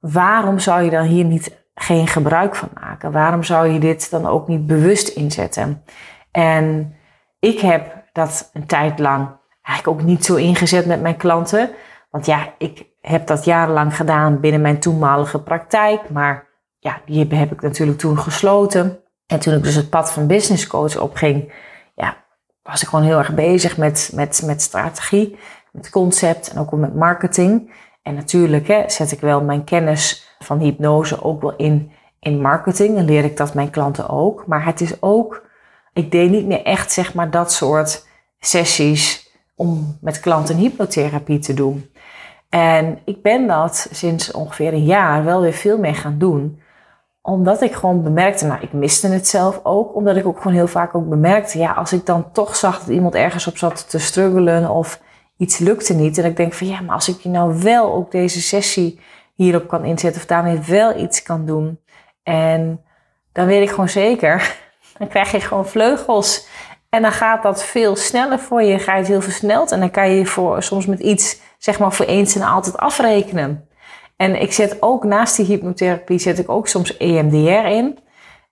[0.00, 3.12] waarom zou je dan hier niet geen gebruik van maken?
[3.12, 5.84] Waarom zou je dit dan ook niet bewust inzetten?
[6.30, 6.94] En
[7.38, 9.28] ik heb dat een tijd lang
[9.62, 11.70] eigenlijk ook niet zo ingezet met mijn klanten.
[12.10, 16.10] Want ja, ik heb dat jarenlang gedaan binnen mijn toenmalige praktijk.
[16.10, 16.46] Maar
[16.78, 18.98] ja, die heb ik natuurlijk toen gesloten.
[19.26, 21.52] En toen ik dus het pad van business coach opging,
[21.94, 22.16] ja,
[22.62, 25.38] was ik gewoon heel erg bezig met, met, met strategie,
[25.72, 27.74] met concept en ook met marketing.
[28.02, 32.96] En natuurlijk hè, zet ik wel mijn kennis van hypnose ook wel in, in marketing.
[32.96, 34.46] En leer ik dat mijn klanten ook.
[34.46, 35.46] Maar het is ook,
[35.92, 38.06] ik deed niet meer echt zeg maar dat soort
[38.38, 41.90] sessies om met klanten hypnotherapie te doen.
[42.48, 46.60] En ik ben dat sinds ongeveer een jaar wel weer veel meer gaan doen.
[47.22, 49.94] Omdat ik gewoon bemerkte, nou ik miste het zelf ook.
[49.94, 52.88] Omdat ik ook gewoon heel vaak ook bemerkte, ja als ik dan toch zag dat
[52.88, 55.00] iemand ergens op zat te struggelen of
[55.36, 56.18] iets lukte niet.
[56.18, 59.00] En ik denk van ja, maar als ik je nou wel ook deze sessie
[59.42, 61.80] hierop kan inzetten of daarmee wel iets kan doen.
[62.22, 62.84] En
[63.32, 64.56] dan weet ik gewoon zeker,
[64.98, 66.46] dan krijg je gewoon vleugels.
[66.88, 69.72] En dan gaat dat veel sneller voor je, ga je het heel versneld.
[69.72, 73.68] En dan kan je voor, soms met iets, zeg maar voor eens en altijd afrekenen.
[74.16, 77.98] En ik zet ook naast die hypnotherapie, zet ik ook soms EMDR in.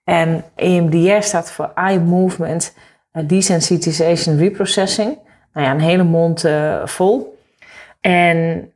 [0.03, 2.73] En EMDR staat voor Eye Movement
[3.11, 5.17] Desensitization Reprocessing.
[5.53, 7.37] Nou ja, een hele mond uh, vol.
[8.01, 8.71] En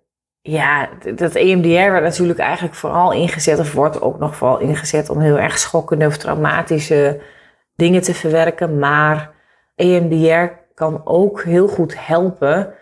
[0.45, 5.19] ja, dat EMDR werd natuurlijk eigenlijk vooral ingezet, of wordt ook nog vooral ingezet om
[5.19, 7.21] heel erg schokkende of traumatische
[7.75, 8.79] dingen te verwerken.
[8.79, 9.31] Maar
[9.75, 12.73] EMDR kan ook heel goed helpen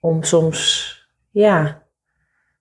[0.00, 0.92] om soms,
[1.30, 1.82] ja,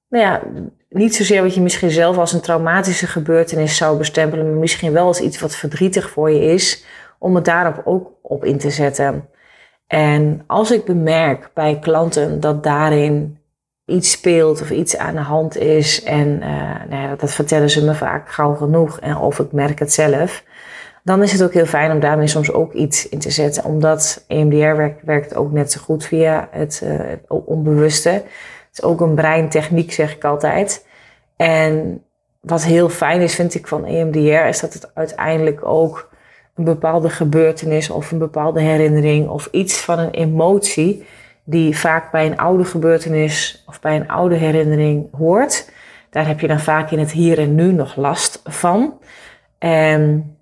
[0.10, 0.42] nou ja,
[0.90, 5.08] niet zozeer wat je misschien zelf als een traumatische gebeurtenis zou bestempelen, maar misschien wel
[5.08, 6.86] als iets wat verdrietig voor je is,
[7.20, 9.30] om het daarop ook op in te zetten.
[9.88, 13.40] En als ik bemerk bij klanten dat daarin
[13.86, 16.04] iets speelt of iets aan de hand is.
[16.04, 16.50] En uh,
[16.90, 19.00] nou ja, dat vertellen ze me vaak gauw genoeg.
[19.00, 20.44] En of ik merk het zelf.
[21.04, 23.64] Dan is het ook heel fijn om daarmee soms ook iets in te zetten.
[23.64, 28.10] Omdat EMDR werkt, werkt ook net zo goed via het, het onbewuste.
[28.10, 28.24] Het
[28.72, 30.86] is ook een breintechniek, zeg ik altijd.
[31.36, 32.04] En
[32.42, 36.10] wat heel fijn is, vind ik, van EMDR, is dat het uiteindelijk ook
[36.56, 41.06] een bepaalde gebeurtenis of een bepaalde herinnering of iets van een emotie
[41.46, 45.72] die vaak bij een oude gebeurtenis of bij een oude herinnering hoort.
[46.10, 49.00] Daar heb je dan vaak in het hier en nu nog last van.
[49.58, 50.36] En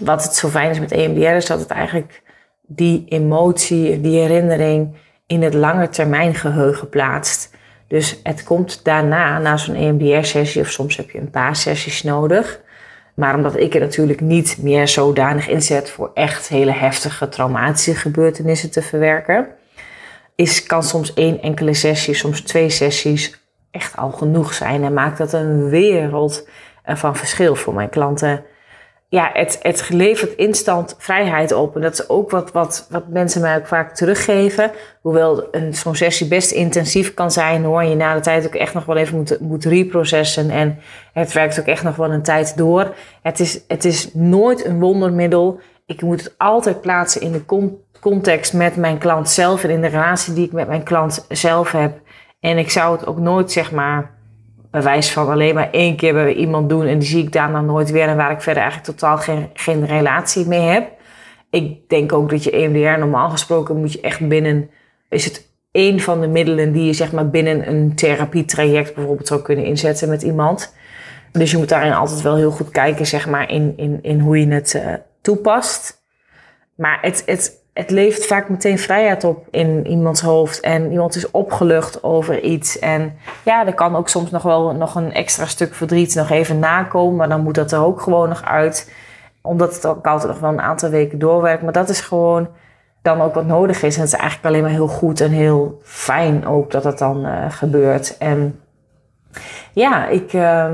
[0.00, 2.22] wat het zo fijn is met EMDR is dat het eigenlijk
[2.66, 4.96] die emotie, die herinnering
[5.26, 7.54] in het lange termijn geheugen plaatst.
[7.86, 12.60] Dus het komt daarna, na zo'n EMDR-sessie, of soms heb je een paar sessies nodig.
[13.14, 18.70] Maar omdat ik er natuurlijk niet meer zodanig inzet voor echt hele heftige traumatische gebeurtenissen
[18.70, 19.46] te verwerken,
[20.34, 23.40] is, kan soms één enkele sessie, soms twee sessies
[23.70, 24.84] echt al genoeg zijn.
[24.84, 26.48] En maakt dat een wereld
[26.84, 28.44] van verschil voor mijn klanten
[29.12, 31.74] ja, het, het levert instant vrijheid op.
[31.74, 34.70] En dat is ook wat, wat, wat mensen mij ook vaak teruggeven.
[35.00, 38.84] Hoewel zo'n sessie best intensief kan zijn, hoor je na de tijd ook echt nog
[38.84, 40.50] wel even moet, moet reprocessen.
[40.50, 40.78] En
[41.12, 42.94] het werkt ook echt nog wel een tijd door.
[43.22, 45.60] Het is, het is nooit een wondermiddel.
[45.86, 47.90] Ik moet het altijd plaatsen in de context
[48.52, 52.00] met mijn klant zelf en in de relatie die ik met mijn klant zelf heb.
[52.40, 54.10] En ik zou het ook nooit, zeg maar
[54.70, 57.90] bewijs van alleen maar één keer bij iemand doen en die zie ik daarna nooit
[57.90, 60.90] weer en waar ik verder eigenlijk totaal geen, geen relatie mee heb.
[61.50, 64.70] Ik denk ook dat je EMDR normaal gesproken moet je echt binnen,
[65.08, 69.42] is het één van de middelen die je zeg maar binnen een therapietraject bijvoorbeeld zou
[69.42, 70.74] kunnen inzetten met iemand.
[71.32, 74.40] Dus je moet daarin altijd wel heel goed kijken zeg maar in, in, in hoe
[74.40, 76.02] je het uh, toepast.
[76.74, 80.60] Maar het, het, het levert vaak meteen vrijheid op in iemands hoofd.
[80.60, 82.78] En iemand is opgelucht over iets.
[82.78, 86.58] En ja, er kan ook soms nog wel nog een extra stuk verdriet nog even
[86.58, 87.16] nakomen.
[87.16, 88.92] Maar dan moet dat er ook gewoon nog uit.
[89.42, 91.62] Omdat het ook altijd nog wel een aantal weken doorwerkt.
[91.62, 92.48] Maar dat is gewoon
[93.02, 93.94] dan ook wat nodig is.
[93.94, 97.26] En het is eigenlijk alleen maar heel goed en heel fijn ook dat het dan
[97.26, 98.16] uh, gebeurt.
[98.18, 98.60] En
[99.72, 100.32] ja, ik...
[100.32, 100.70] Uh,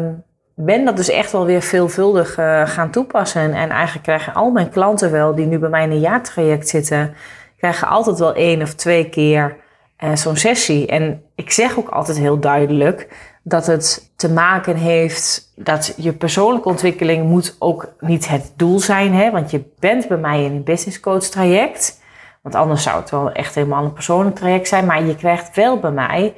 [0.60, 3.54] ben dat dus echt wel weer veelvuldig uh, gaan toepassen.
[3.54, 7.14] En eigenlijk krijgen al mijn klanten wel, die nu bij mij in een jaartraject zitten,
[7.56, 9.56] krijgen altijd wel één of twee keer
[10.04, 10.86] uh, zo'n sessie.
[10.86, 13.08] En ik zeg ook altijd heel duidelijk
[13.42, 19.14] dat het te maken heeft dat je persoonlijke ontwikkeling moet ook niet het doel zijn.
[19.14, 19.30] Hè?
[19.30, 22.00] Want je bent bij mij in een business coach traject.
[22.42, 24.86] Want anders zou het wel echt helemaal een persoonlijk traject zijn.
[24.86, 26.34] Maar je krijgt wel bij mij.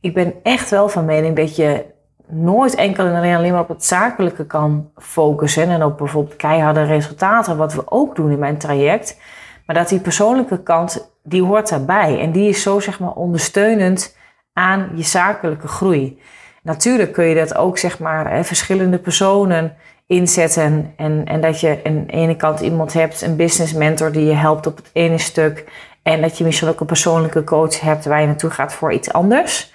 [0.00, 1.92] Ik ben echt wel van mening dat je
[2.28, 7.56] nooit enkel en alleen maar op het zakelijke kan focussen en op bijvoorbeeld keiharde resultaten,
[7.56, 9.20] wat we ook doen in mijn traject.
[9.66, 12.20] Maar dat die persoonlijke kant, die hoort daarbij.
[12.20, 14.16] En die is zo zeg maar ondersteunend
[14.52, 16.20] aan je zakelijke groei.
[16.62, 20.92] Natuurlijk kun je dat ook zeg maar verschillende personen inzetten.
[20.96, 24.34] En, en dat je aan de ene kant iemand hebt, een business mentor die je
[24.34, 25.64] helpt op het ene stuk.
[26.02, 29.12] En dat je misschien ook een persoonlijke coach hebt waar je naartoe gaat voor iets
[29.12, 29.73] anders.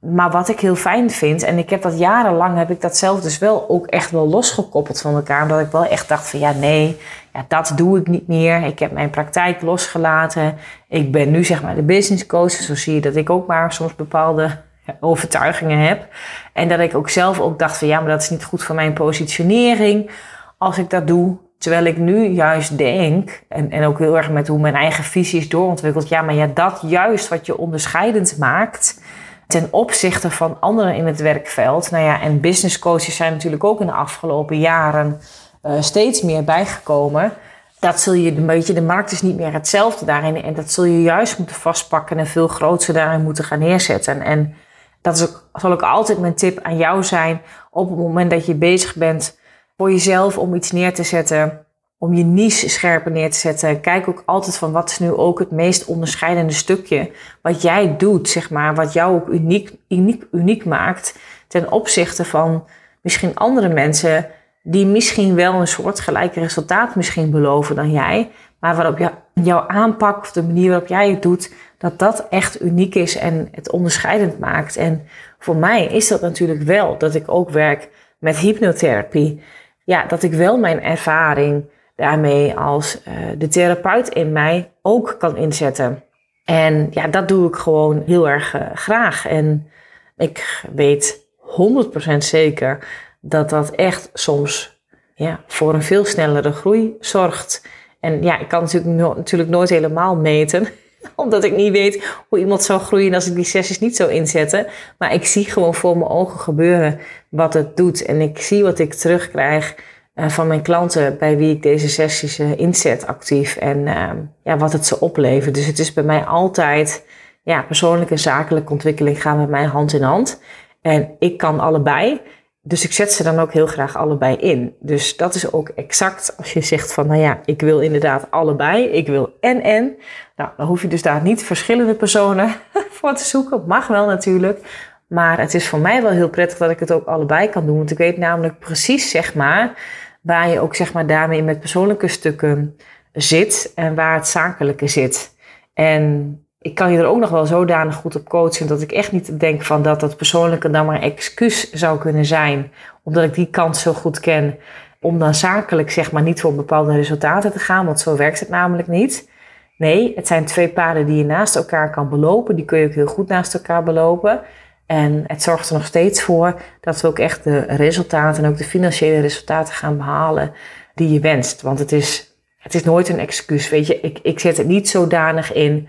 [0.00, 3.20] Maar wat ik heel fijn vind, en ik heb dat jarenlang, heb ik dat zelf
[3.20, 5.42] dus wel ook echt wel losgekoppeld van elkaar.
[5.42, 6.96] Omdat ik wel echt dacht van ja, nee,
[7.32, 8.62] ja, dat doe ik niet meer.
[8.62, 10.56] Ik heb mijn praktijk losgelaten.
[10.88, 12.50] Ik ben nu zeg maar de business coach.
[12.50, 14.56] Zo zie je dat ik ook maar soms bepaalde
[15.00, 16.06] overtuigingen heb.
[16.52, 18.74] En dat ik ook zelf ook dacht van ja, maar dat is niet goed voor
[18.74, 20.10] mijn positionering
[20.58, 21.36] als ik dat doe.
[21.58, 25.40] Terwijl ik nu juist denk, en, en ook heel erg met hoe mijn eigen visie
[25.40, 26.08] is doorontwikkeld.
[26.08, 29.00] Ja, maar ja, dat juist wat je onderscheidend maakt
[29.48, 31.90] ten opzichte van anderen in het werkveld.
[31.90, 35.20] Nou ja, en business coaches zijn natuurlijk ook in de afgelopen jaren
[35.62, 37.32] uh, steeds meer bijgekomen.
[37.78, 40.42] Dat zul je een beetje, de markt is niet meer hetzelfde daarin.
[40.42, 44.22] En dat zul je juist moeten vastpakken en veel groter daarin moeten gaan neerzetten.
[44.22, 44.54] En
[45.02, 48.46] dat is ook, zal ook altijd mijn tip aan jou zijn op het moment dat
[48.46, 49.38] je bezig bent
[49.76, 51.66] voor jezelf om iets neer te zetten
[51.98, 53.80] om je niche scherper neer te zetten.
[53.80, 57.10] Kijk ook altijd van wat is nu ook het meest onderscheidende stukje.
[57.42, 58.74] Wat jij doet, zeg maar.
[58.74, 61.18] Wat jou ook uniek, uniek, uniek maakt
[61.48, 62.64] ten opzichte van
[63.00, 64.26] misschien andere mensen
[64.62, 68.30] die misschien wel een soortgelijk resultaat misschien beloven dan jij.
[68.60, 72.62] Maar waarop jou, jouw aanpak of de manier waarop jij het doet, dat dat echt
[72.62, 74.76] uniek is en het onderscheidend maakt.
[74.76, 75.06] En
[75.38, 77.88] voor mij is dat natuurlijk wel dat ik ook werk
[78.18, 79.42] met hypnotherapie.
[79.84, 81.64] Ja, dat ik wel mijn ervaring
[81.98, 86.02] daarmee als uh, de therapeut in mij ook kan inzetten.
[86.44, 89.26] En ja, dat doe ik gewoon heel erg uh, graag.
[89.26, 89.70] En
[90.16, 92.86] ik weet 100% zeker
[93.20, 94.80] dat dat echt soms
[95.14, 97.66] ja, voor een veel snellere groei zorgt.
[98.00, 100.68] En ja, ik kan natuurlijk, natuurlijk nooit helemaal meten.
[101.14, 104.66] Omdat ik niet weet hoe iemand zou groeien als ik die sessies niet zou inzetten.
[104.98, 108.02] Maar ik zie gewoon voor mijn ogen gebeuren wat het doet.
[108.04, 109.74] En ik zie wat ik terugkrijg
[110.18, 113.56] uh, van mijn klanten bij wie ik deze sessies uh, inzet actief.
[113.56, 114.10] En uh,
[114.42, 115.54] ja, wat het ze oplevert.
[115.54, 117.06] Dus het is bij mij altijd,
[117.42, 120.40] ja, persoonlijke en zakelijke ontwikkeling gaan met mij hand in hand.
[120.82, 122.20] En ik kan allebei.
[122.62, 124.74] Dus ik zet ze dan ook heel graag allebei in.
[124.80, 128.84] Dus dat is ook exact als je zegt van, nou ja, ik wil inderdaad allebei.
[128.84, 129.96] Ik wil en en.
[130.36, 132.54] Nou, dan hoef je dus daar niet verschillende personen
[132.98, 133.62] voor te zoeken.
[133.66, 134.60] Mag wel natuurlijk.
[135.06, 137.76] Maar het is voor mij wel heel prettig dat ik het ook allebei kan doen.
[137.76, 139.74] Want ik weet namelijk precies, zeg maar,
[140.20, 142.76] waar je ook zeg maar daarmee met persoonlijke stukken
[143.12, 145.36] zit en waar het zakelijke zit.
[145.74, 149.12] En ik kan je er ook nog wel zodanig goed op coachen dat ik echt
[149.12, 153.50] niet denk van dat dat persoonlijke dan maar excuus zou kunnen zijn, omdat ik die
[153.50, 154.58] kant zo goed ken,
[155.00, 158.48] om dan zakelijk zeg maar niet voor bepaalde resultaten te gaan, want zo werkt het
[158.48, 159.30] namelijk niet.
[159.76, 162.94] Nee, het zijn twee paden die je naast elkaar kan belopen, die kun je ook
[162.94, 164.40] heel goed naast elkaar belopen.
[164.88, 168.56] En het zorgt er nog steeds voor dat we ook echt de resultaten en ook
[168.56, 170.52] de financiële resultaten gaan behalen
[170.94, 171.62] die je wenst.
[171.62, 173.68] Want het is, het is nooit een excuus.
[173.68, 175.88] Weet je, ik, ik zet het niet zodanig in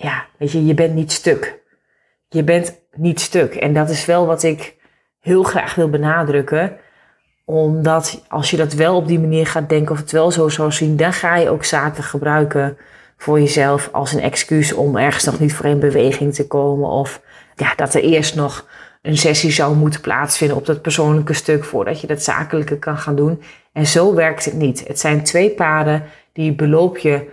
[0.00, 1.58] ja, weet je, je bent niet stuk.
[2.28, 3.54] Je bent niet stuk.
[3.54, 4.76] En dat is wel wat ik
[5.20, 6.76] heel graag wil benadrukken.
[7.44, 10.72] Omdat als je dat wel op die manier gaat denken of het wel zo zou
[10.72, 12.76] zien, dan ga je ook zaken gebruiken
[13.16, 16.88] voor jezelf als een excuus om ergens nog niet voor in beweging te komen.
[16.88, 17.22] Of
[17.60, 18.66] ja, dat er eerst nog
[19.02, 23.16] een sessie zou moeten plaatsvinden op dat persoonlijke stuk voordat je dat zakelijke kan gaan
[23.16, 23.42] doen.
[23.72, 24.88] En zo werkt het niet.
[24.88, 26.02] Het zijn twee paden
[26.32, 27.30] die beloop je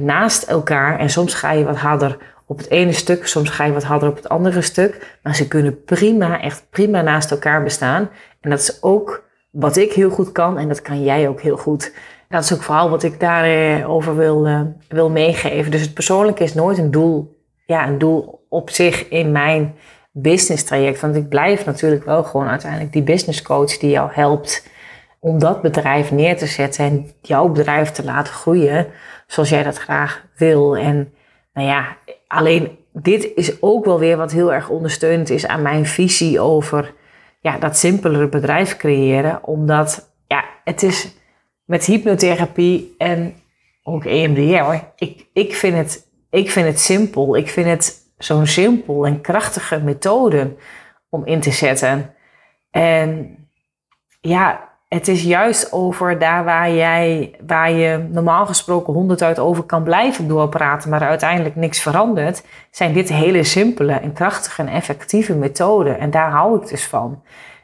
[0.00, 0.98] naast elkaar.
[0.98, 4.08] En soms ga je wat harder op het ene stuk, soms ga je wat harder
[4.08, 5.18] op het andere stuk.
[5.22, 8.10] Maar ze kunnen prima, echt prima naast elkaar bestaan.
[8.40, 11.56] En dat is ook wat ik heel goed kan en dat kan jij ook heel
[11.56, 11.92] goed.
[12.28, 15.70] Dat is ook vooral wat ik daarover wil, uh, wil meegeven.
[15.70, 19.74] Dus het persoonlijke is nooit een doel, ja, een doel op zich in mijn
[20.12, 21.00] business traject.
[21.00, 24.66] Want ik blijf natuurlijk wel gewoon uiteindelijk die business coach die jou helpt
[25.20, 28.86] om dat bedrijf neer te zetten en jouw bedrijf te laten groeien
[29.26, 30.76] zoals jij dat graag wil.
[30.76, 31.12] En
[31.52, 31.96] nou ja,
[32.26, 36.94] alleen dit is ook wel weer wat heel erg ondersteunend is aan mijn visie over
[37.40, 39.44] ja, dat simpelere bedrijf creëren.
[39.44, 41.16] Omdat ja, het is
[41.64, 43.34] met hypnotherapie en
[43.82, 47.36] ook EMDR, ik, ik, vind het, ik vind het simpel.
[47.36, 50.56] Ik vind het zo'n simpel en krachtige methode
[51.08, 52.14] om in te zetten.
[52.70, 53.36] En
[54.20, 59.62] ja, het is juist over daar waar, jij, waar je normaal gesproken honderd uit over
[59.62, 65.34] kan blijven doorpraten, maar uiteindelijk niks verandert, zijn dit hele simpele en krachtige en effectieve
[65.34, 65.98] methoden.
[65.98, 67.22] En daar hou ik dus van.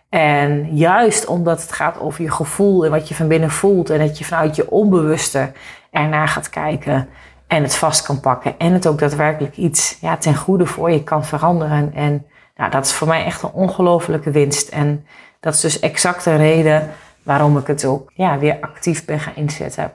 [0.08, 3.98] En juist omdat het gaat over je gevoel en wat je van binnen voelt en
[3.98, 5.52] dat je vanuit je onbewuste
[5.90, 7.08] ernaar gaat kijken
[7.46, 11.04] en het vast kan pakken en het ook daadwerkelijk iets ja, ten goede voor je
[11.04, 11.94] kan veranderen.
[11.94, 12.26] En
[12.56, 14.68] nou, dat is voor mij echt een ongelofelijke winst.
[14.68, 15.06] En
[15.40, 16.90] dat is dus exact de reden
[17.22, 19.92] waarom ik het ook ja, weer actief ben gaan inzetten.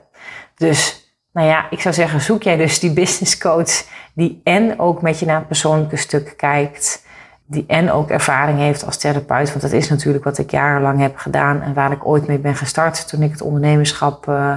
[0.54, 3.84] Dus nou ja, ik zou zeggen, zoek jij dus die business coach
[4.14, 7.06] die en ook met je naar het persoonlijke stuk kijkt,
[7.46, 11.16] die en ook ervaring heeft als therapeut, want dat is natuurlijk wat ik jarenlang heb
[11.16, 14.56] gedaan en waar ik ooit mee ben gestart toen ik het ondernemerschap uh,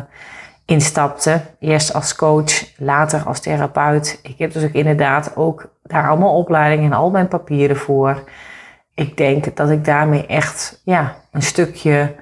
[0.74, 1.42] instapte.
[1.60, 4.20] Eerst als coach, later als therapeut.
[4.24, 8.24] Ik heb dus ook inderdaad ook daar allemaal opleidingen en al mijn papieren voor.
[8.94, 12.16] Ik denk dat ik daarmee echt ja, een stukje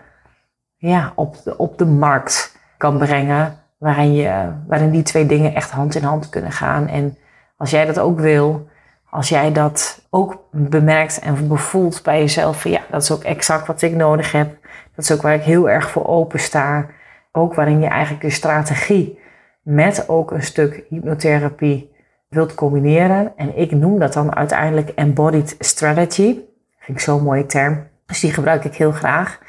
[0.77, 3.59] ja, op, de, op de markt kan brengen.
[3.77, 6.87] Waarin, je, waarin die twee dingen echt hand in hand kunnen gaan.
[6.87, 7.17] En
[7.57, 8.69] als jij dat ook wil,
[9.09, 13.67] als jij dat ook bemerkt en bevoelt bij jezelf, van ja, dat is ook exact
[13.67, 14.49] wat ik nodig heb.
[14.95, 16.85] Dat is ook waar ik heel erg voor open sta.
[17.31, 19.19] Ook waarin je eigenlijk de strategie
[19.61, 21.91] met ook een stuk hypnotherapie
[22.29, 23.33] wilt combineren.
[23.35, 26.39] En ik noem dat dan uiteindelijk embodied strategy.
[26.79, 27.87] Vind ik zo'n mooie term.
[28.05, 29.39] Dus die gebruik ik heel graag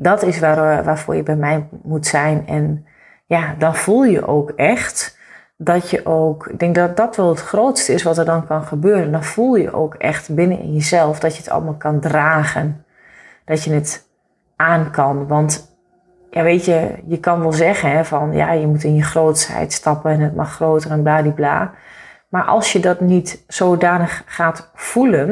[0.00, 2.46] dat is waar, eh, waarvoor je bij mij moet zijn.
[2.46, 2.86] En
[3.26, 5.18] ja, dan voel je ook echt
[5.56, 8.62] dat je ook, ik denk dat dat wel het grootste is wat er dan kan
[8.62, 9.12] gebeuren.
[9.12, 12.84] Dan voel je ook echt binnen in jezelf dat je het allemaal kan dragen.
[13.44, 14.08] Dat je het
[14.56, 15.26] aan kan.
[15.26, 15.67] Want
[16.30, 19.72] ja, weet je, je kan wel zeggen hè, van ja, je moet in je grootsheid
[19.72, 21.72] stappen en het mag groter en bladibla.
[22.28, 25.26] Maar als je dat niet zodanig gaat voelen,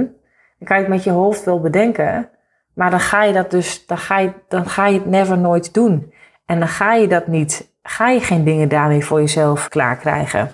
[0.58, 2.28] dan kan je het met je hoofd wel bedenken.
[2.74, 5.74] Maar dan ga je dat dus, dan ga je, dan ga je het never nooit
[5.74, 6.12] doen.
[6.46, 10.52] En dan ga je dat niet, ga je geen dingen daarmee voor jezelf klaar krijgen.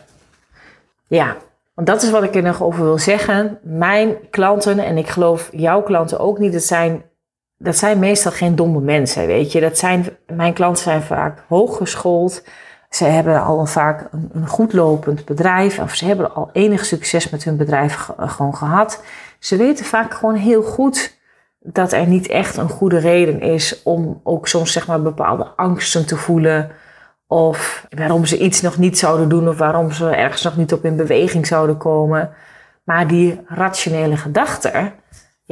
[1.06, 1.36] Ja,
[1.74, 3.58] want dat is wat ik er nog over wil zeggen.
[3.62, 7.02] Mijn klanten, en ik geloof jouw klanten ook niet, dat zijn,
[7.62, 9.60] dat zijn meestal geen domme mensen, weet je.
[9.60, 12.44] Dat zijn, mijn klanten zijn vaak hooggeschoold,
[12.90, 15.78] Ze hebben al vaak een, een goed lopend bedrijf.
[15.78, 19.02] Of ze hebben al enig succes met hun bedrijf gewoon gehad.
[19.38, 21.20] Ze weten vaak gewoon heel goed
[21.60, 26.06] dat er niet echt een goede reden is om ook soms zeg maar bepaalde angsten
[26.06, 26.70] te voelen.
[27.26, 30.84] Of waarom ze iets nog niet zouden doen of waarom ze ergens nog niet op
[30.84, 32.30] in beweging zouden komen.
[32.84, 34.92] Maar die rationele gedachte,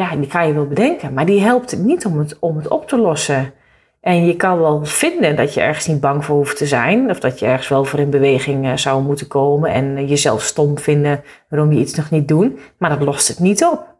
[0.00, 2.88] ja, die kan je wel bedenken, maar die helpt niet om het, om het op
[2.88, 3.52] te lossen.
[4.00, 7.20] En je kan wel vinden dat je ergens niet bang voor hoeft te zijn, of
[7.20, 11.22] dat je ergens wel voor in beweging eh, zou moeten komen en jezelf stom vinden
[11.48, 13.94] waarom je iets nog niet doet, maar dat lost het niet op.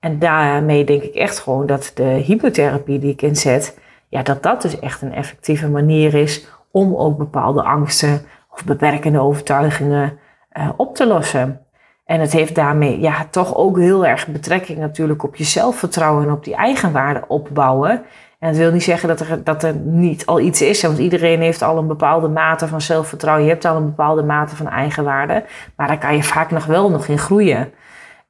[0.00, 3.78] En daarmee denk ik echt gewoon dat de hypnotherapie die ik inzet,
[4.08, 8.20] ja, dat dat dus echt een effectieve manier is om ook bepaalde angsten
[8.50, 10.18] of beperkende overtuigingen
[10.58, 11.60] uh, op te lossen.
[12.10, 16.32] En het heeft daarmee ja, toch ook heel erg betrekking natuurlijk op je zelfvertrouwen en
[16.32, 17.90] op die eigenwaarde opbouwen.
[18.38, 21.40] En dat wil niet zeggen dat er, dat er niet al iets is, want iedereen
[21.40, 23.44] heeft al een bepaalde mate van zelfvertrouwen.
[23.44, 25.44] Je hebt al een bepaalde mate van eigenwaarde,
[25.76, 27.72] maar daar kan je vaak nog wel nog in groeien.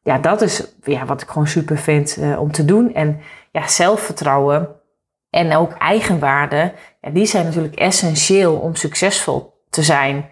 [0.02, 2.94] Ja, dat is ja, wat ik gewoon super vind uh, om te doen.
[2.94, 3.20] En
[3.50, 4.68] ja, zelfvertrouwen
[5.30, 10.28] en ook eigenwaarde, ja, die zijn natuurlijk essentieel om succesvol te zijn.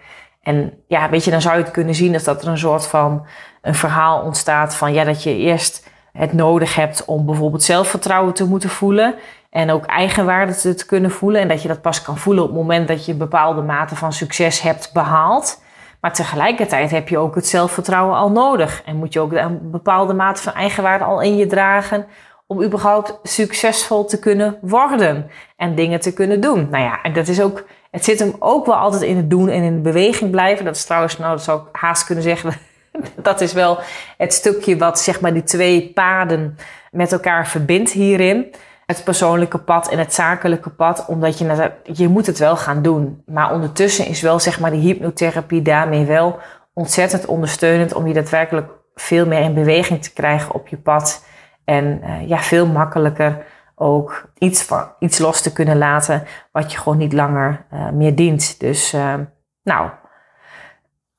[0.49, 2.87] En ja, weet je, dan zou je het kunnen zien als dat er een soort
[2.87, 3.27] van
[3.63, 8.45] een verhaal ontstaat van ja, dat je eerst het nodig hebt om bijvoorbeeld zelfvertrouwen te
[8.45, 9.15] moeten voelen.
[9.51, 11.41] En ook eigenwaarde te, te kunnen voelen.
[11.41, 13.97] En dat je dat pas kan voelen op het moment dat je een bepaalde mate
[13.97, 15.63] van succes hebt behaald.
[16.01, 18.83] Maar tegelijkertijd heb je ook het zelfvertrouwen al nodig.
[18.85, 22.07] En moet je ook een bepaalde mate van eigenwaarde al in je dragen.
[22.47, 25.31] Om überhaupt succesvol te kunnen worden.
[25.57, 26.69] En dingen te kunnen doen.
[26.71, 29.49] Nou ja, en dat is ook het zit hem ook wel altijd in het doen
[29.49, 30.65] en in de beweging blijven.
[30.65, 32.53] Dat is trouwens, nou, dat zou ik haast kunnen zeggen.
[33.23, 33.79] dat is wel
[34.17, 36.59] het stukje wat zeg maar die twee paden
[36.91, 38.55] met elkaar verbindt hierin.
[38.87, 43.23] Het persoonlijke pad en het zakelijke pad, omdat je, je moet het wel gaan doen.
[43.27, 46.39] Maar ondertussen is wel zeg maar die hypnotherapie daarmee wel
[46.73, 51.25] ontzettend ondersteunend om je daadwerkelijk veel meer in beweging te krijgen op je pad.
[51.65, 53.45] En uh, ja, veel makkelijker
[53.79, 58.15] ook iets, van, iets los te kunnen laten wat je gewoon niet langer uh, meer
[58.15, 58.61] dient.
[58.61, 59.15] Dus uh,
[59.63, 59.91] nou,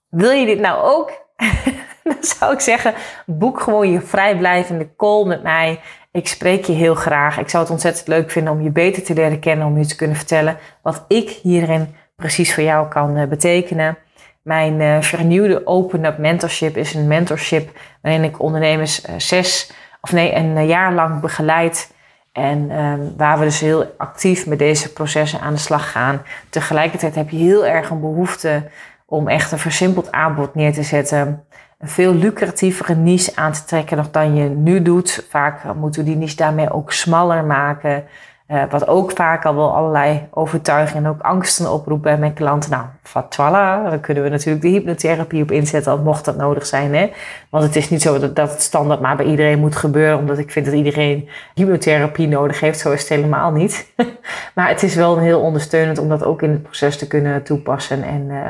[0.10, 1.12] wil je dit nou ook?
[2.03, 2.93] dan zou ik zeggen,
[3.26, 5.80] boek gewoon je vrijblijvende call met mij.
[6.12, 7.38] Ik spreek je heel graag.
[7.38, 9.95] Ik zou het ontzettend leuk vinden om je beter te leren kennen, om je te
[9.95, 13.97] kunnen vertellen wat ik hierin precies voor jou kan uh, betekenen.
[14.41, 20.36] Mijn uh, vernieuwde Open Up Mentorship is een mentorship waarin ik ondernemers zes of nee,
[20.36, 21.93] een jaar lang begeleid
[22.39, 26.21] en um, waar we dus heel actief met deze processen aan de slag gaan.
[26.49, 28.69] Tegelijkertijd heb je heel erg een behoefte
[29.05, 31.43] om echt een versimpeld aanbod neer te zetten.
[31.79, 35.25] Een veel lucratievere niche aan te trekken dan je nu doet.
[35.29, 38.03] Vaak moeten we die niche daarmee ook smaller maken.
[38.52, 42.72] Uh, wat ook vaak al wel allerlei overtuigingen en ook angsten oproept bij mijn klanten.
[42.72, 46.95] Nou, fatwala, dan kunnen we natuurlijk de hypnotherapie op inzetten, mocht dat nodig zijn.
[46.95, 47.12] Hè?
[47.50, 50.38] Want het is niet zo dat, dat het standaard maar bij iedereen moet gebeuren, omdat
[50.38, 52.80] ik vind dat iedereen hypnotherapie nodig heeft.
[52.80, 53.93] Zo is het helemaal niet.
[54.56, 58.04] maar het is wel heel ondersteunend om dat ook in het proces te kunnen toepassen.
[58.04, 58.41] En uh,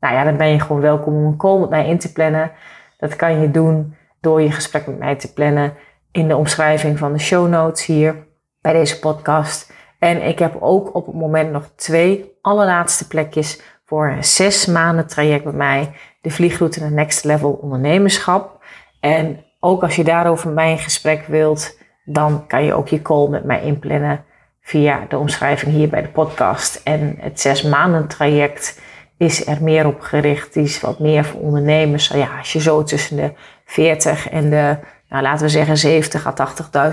[0.00, 2.50] nou ja, dan ben je gewoon welkom om een call met mij in te plannen.
[2.98, 5.72] Dat kan je doen door je gesprek met mij te plannen
[6.10, 8.14] in de omschrijving van de show notes hier
[8.62, 9.72] bij deze podcast.
[9.98, 15.06] En ik heb ook op het moment nog twee allerlaatste plekjes voor een zes maanden
[15.06, 15.92] traject met mij.
[16.20, 18.64] De vliegroute naar Next Level Ondernemerschap.
[19.00, 23.28] En ook als je daarover mij in gesprek wilt, dan kan je ook je call
[23.28, 24.24] met mij inplannen
[24.60, 26.80] via de omschrijving hier bij de podcast.
[26.84, 28.80] En het zes maanden traject
[29.16, 30.54] is er meer op gericht.
[30.54, 32.08] Die is wat meer voor ondernemers.
[32.08, 33.32] Ja, als je zo tussen de
[33.64, 34.78] 40 en de
[35.12, 36.34] nou, laten we zeggen 70 à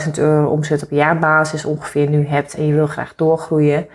[0.05, 3.87] 80.000 euro omzet op jaarbasis ongeveer nu hebt en je wil graag doorgroeien,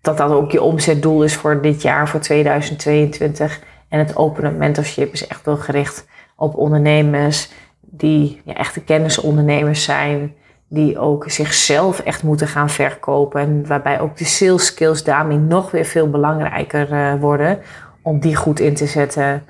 [0.00, 3.60] dat dat ook je omzetdoel is voor dit jaar, voor 2022.
[3.88, 6.06] En het Open Mentorship is echt wel gericht
[6.36, 7.50] op ondernemers
[7.80, 10.34] die ja, echte kennisondernemers zijn,
[10.68, 13.40] die ook zichzelf echt moeten gaan verkopen.
[13.40, 17.58] En waarbij ook de sales skills daarmee nog weer veel belangrijker uh, worden
[18.02, 19.44] om die goed in te zetten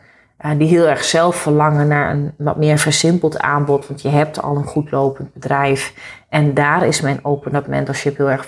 [0.57, 3.87] die heel erg zelf verlangen naar een wat meer versimpeld aanbod.
[3.87, 5.95] Want je hebt al een goed lopend bedrijf.
[6.28, 8.47] En daar is mijn Open Up Mentorship heel erg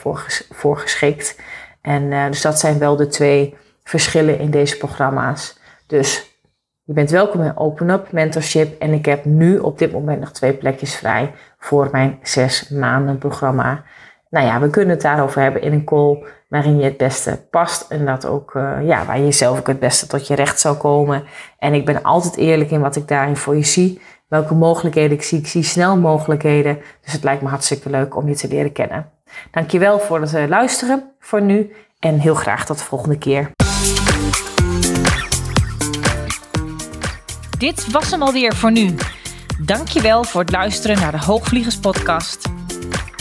[0.51, 1.41] voor, geschikt.
[1.81, 5.59] En uh, dus dat zijn wel de twee verschillen in deze programma's.
[5.87, 6.41] Dus
[6.83, 8.81] je bent welkom in Open Up Mentorship.
[8.81, 13.19] En ik heb nu op dit moment nog twee plekjes vrij voor mijn zes maanden
[13.19, 13.85] programma.
[14.31, 17.91] Nou ja, we kunnen het daarover hebben in een call waarin je het beste past
[17.91, 20.77] en dat ook, uh, ja, waar je zelf ook het beste tot je recht zou
[20.77, 21.25] komen.
[21.59, 24.01] En ik ben altijd eerlijk in wat ik daarin voor je zie.
[24.29, 25.39] Welke mogelijkheden ik zie.
[25.39, 26.79] Ik zie snel mogelijkheden.
[27.03, 29.11] Dus het lijkt me hartstikke leuk om je te leren kennen.
[29.51, 33.51] Dankjewel voor het uh, luisteren voor nu en heel graag tot de volgende keer.
[37.59, 38.95] Dit was hem alweer voor nu.
[39.65, 42.49] Dankjewel voor het luisteren naar de Hoogvliegers podcast.